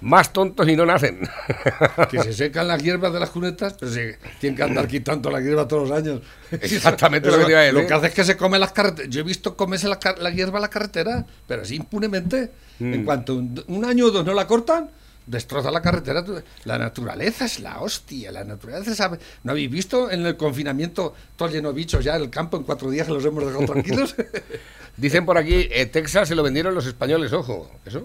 [0.00, 1.20] Más tontos y no nacen.
[2.10, 5.40] que se secan las hierbas de las cunetas, pero se tienen que andar quitando la
[5.40, 6.20] hierba todos los años.
[6.50, 7.80] Exactamente lo que te iba a decir.
[7.80, 9.10] Lo que hace es que se come las carreteras.
[9.10, 12.50] Yo he visto comerse la, la hierba en la carretera, pero así impunemente.
[12.78, 12.94] Mm.
[12.94, 14.90] En cuanto un, un año o dos no la cortan,
[15.26, 16.24] destroza la carretera.
[16.64, 18.32] La naturaleza es la hostia.
[18.32, 19.18] La naturaleza sabe.
[19.42, 22.62] ¿No habéis visto en el confinamiento todo lleno de bichos ya en el campo en
[22.62, 24.14] cuatro días que los hemos dejado tranquilos?
[24.96, 27.70] Dicen por aquí, eh, Texas se lo vendieron los españoles, ojo.
[27.84, 28.02] ¿Eso?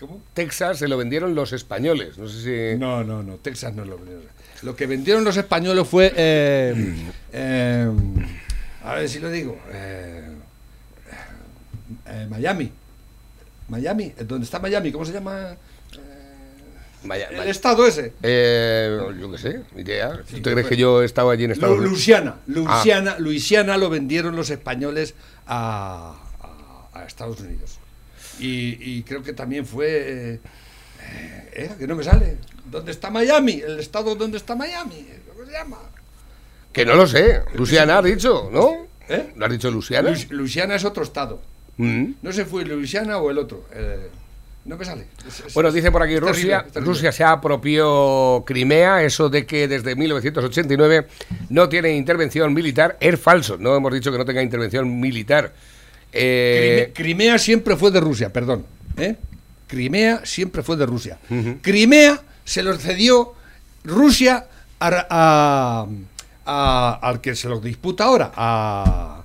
[0.00, 0.22] ¿Cómo?
[0.34, 2.16] Texas se lo vendieron los españoles.
[2.18, 2.78] No sé si...
[2.78, 4.24] No, no, no, Texas no lo vendieron.
[4.62, 6.12] Lo que vendieron los españoles fue.
[6.16, 6.96] eh,
[7.32, 7.90] eh,
[8.82, 9.58] a ver si lo digo.
[9.72, 10.28] eh,
[12.06, 12.72] eh, Miami.
[13.68, 14.90] Miami, ¿dónde está Miami?
[14.90, 15.56] ¿Cómo se llama?
[17.02, 18.12] Vaya, El estado ese.
[18.22, 20.20] Eh, yo qué sé, idea.
[20.30, 21.92] ¿Tú te crees que yo he estado allí en Estados Lu- Unidos?
[21.96, 22.36] Luisiana.
[22.46, 25.14] Luisiana, Luisiana lo vendieron los españoles
[25.46, 27.78] a, a- a Estados Unidos.
[28.40, 29.86] Y, y creo que también fue.
[30.34, 30.40] eh,
[31.52, 32.36] eh, que no me sale.
[32.70, 33.60] ¿Dónde está Miami?
[33.66, 35.06] ¿El estado donde está Miami?
[35.32, 35.78] ¿Cómo se llama?
[36.72, 37.42] Que no lo sé.
[37.54, 38.86] Luciana has dicho, ¿no?
[39.08, 39.32] ¿Eh?
[39.34, 40.14] ¿Lo has dicho Luciana?
[40.30, 41.42] Luisiana es otro estado.
[41.78, 42.12] Mm.
[42.22, 43.64] No sé fue Luisiana o el otro.
[43.72, 44.08] eh,
[44.66, 45.06] no me sale.
[45.26, 46.80] Es- es- Bueno, dice por aquí terrible, Rusia, terrible.
[46.86, 51.06] Rusia se apropió Crimea, eso de que desde 1989
[51.48, 55.54] no tiene intervención militar es falso, no hemos dicho que no tenga intervención militar.
[56.12, 58.64] Eh, Crime- Crimea siempre fue de Rusia, perdón.
[58.96, 59.16] ¿eh?
[59.66, 61.18] Crimea siempre fue de Rusia.
[61.62, 63.34] Crimea se lo cedió
[63.84, 64.46] Rusia
[64.80, 65.86] a, a-
[66.46, 69.22] a- al que se lo disputa ahora, a,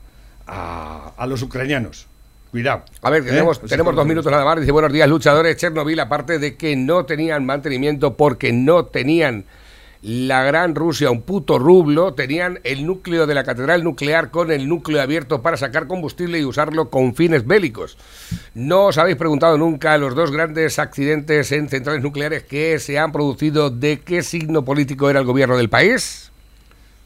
[1.27, 2.07] los ucranianos.
[2.51, 2.83] Cuidado.
[3.01, 3.29] a ver, ¿eh?
[3.31, 4.59] tenemos, Pues tenemos dos minutos nada más.
[4.59, 5.57] Dice, buenos días, luchadores.
[5.57, 9.43] Chernobyl, aparte de que no tenían mantenimiento porque no tenían
[10.05, 14.69] la gran Rusia, un puto rublo, tenían el núcleo de la catedral nuclear con el
[14.69, 17.97] núcleo abierto para sacar combustible y usarlo con fines bélicos.
[18.53, 23.11] ¿No os habéis preguntado nunca los dos grandes accidentes en centrales nucleares que se han
[23.11, 26.31] producido de qué signo político era el gobierno del país?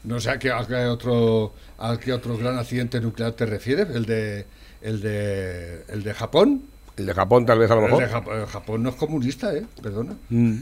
[0.04, 3.88] No sé a qué, a qué otro, ¿A qué otro gran accidente nuclear te refieres?
[3.88, 4.44] ¿El de,
[4.82, 6.64] el de, el de Japón?
[7.00, 8.24] El de Japón, tal vez a lo El de mejor.
[8.24, 9.64] Jap- eh, Japón no es comunista, ¿eh?
[9.82, 10.14] Perdona.
[10.28, 10.58] Mm.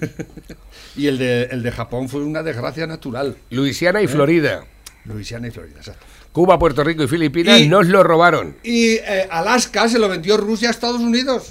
[0.96, 3.36] y el de, el de Japón fue una desgracia natural.
[3.50, 4.64] Luisiana y Florida.
[5.04, 6.04] Luisiana y Florida, exacto.
[6.32, 8.56] Cuba, Puerto Rico y Filipinas Y- nos lo robaron.
[8.62, 11.48] Y eh, Alaska se lo vendió Rusia a Estados Unidos.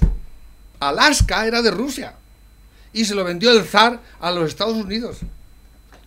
[0.79, 2.13] Alaska era de Rusia.
[2.93, 5.17] Y se lo vendió el zar a los Estados Unidos.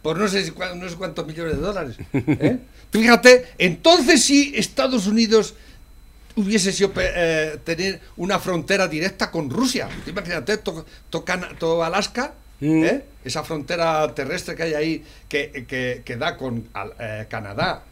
[0.03, 1.97] Por no sé, si no sé cuántos millones de dólares.
[2.15, 2.59] ¿eh?
[2.91, 5.55] Fíjate, entonces sí Estados Unidos
[6.37, 9.89] hubiese sido eh, tener una frontera directa con Rusia.
[10.07, 12.85] Imagínate, to- to Cana- to Alaska, Mm.
[12.85, 13.05] ¿eh?
[13.25, 16.69] esa frontera terrestre que hay ahí que, que- que da con
[16.99, 17.83] eh, Canadá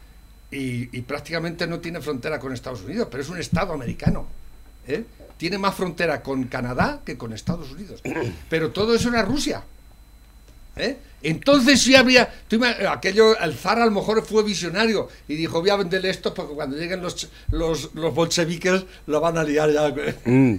[0.51, 4.27] y, y prácticamente no tiene frontera con Estados Unidos, pero es un estado americano.
[4.87, 5.03] ¿eh?
[5.37, 8.01] Tiene más frontera con Canadá que con Estados Unidos.
[8.49, 9.63] Pero todo eso era Rusia.
[10.79, 10.97] ¿Eh?
[11.21, 12.29] Entonces sí habría,
[12.89, 16.53] aquello, el zar a lo mejor fue visionario y dijo, voy a venderle esto porque
[16.53, 19.93] cuando lleguen los, los, bolcheviques lo van a liar ya.
[20.23, 20.55] Mm.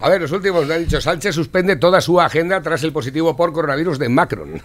[0.00, 3.34] A ver, los últimos me han dicho, Sánchez suspende toda su agenda tras el positivo
[3.34, 4.62] por coronavirus de Macron.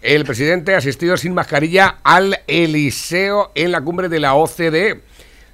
[0.00, 5.00] El presidente ha asistido sin mascarilla al Eliseo en la cumbre de la OCDE.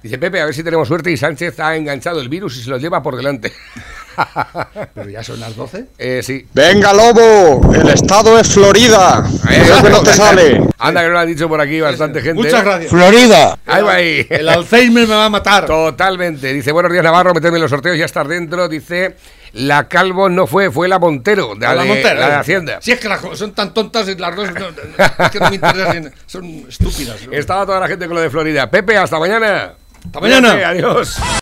[0.03, 2.69] Dice Pepe, a ver si tenemos suerte y Sánchez ha enganchado el virus y se
[2.69, 3.51] lo lleva por delante.
[4.93, 5.85] Pero ya son las 12.
[5.97, 6.45] Eh, sí.
[6.53, 9.23] Venga, Lobo, el estado es Florida.
[9.49, 10.61] Eso que no te sale.
[10.79, 12.41] Anda, que lo han dicho por aquí bastante gente.
[12.41, 12.91] Muchas gracias.
[12.91, 13.57] Florida.
[13.65, 14.27] Ahí va ahí.
[14.29, 15.65] El Alzheimer me va a matar.
[15.65, 16.51] Totalmente.
[16.53, 18.67] Dice, buenos días Navarro, meterme en los sorteos, ya estar dentro.
[18.67, 19.15] Dice,
[19.53, 22.37] la Calvo no fue, fue la Montero, de, A la de- Montero, la de ¿eh?
[22.37, 22.79] Hacienda.
[22.81, 25.55] Si es que las son tan tontas y las dos no, es que no me
[25.55, 27.17] interesan, son estúpidas.
[27.31, 28.69] Estaba toda la gente con lo de Florida.
[28.69, 29.73] Pepe, hasta mañana.
[30.05, 30.51] Hasta mañana.
[30.53, 31.17] Cuídate, Adiós.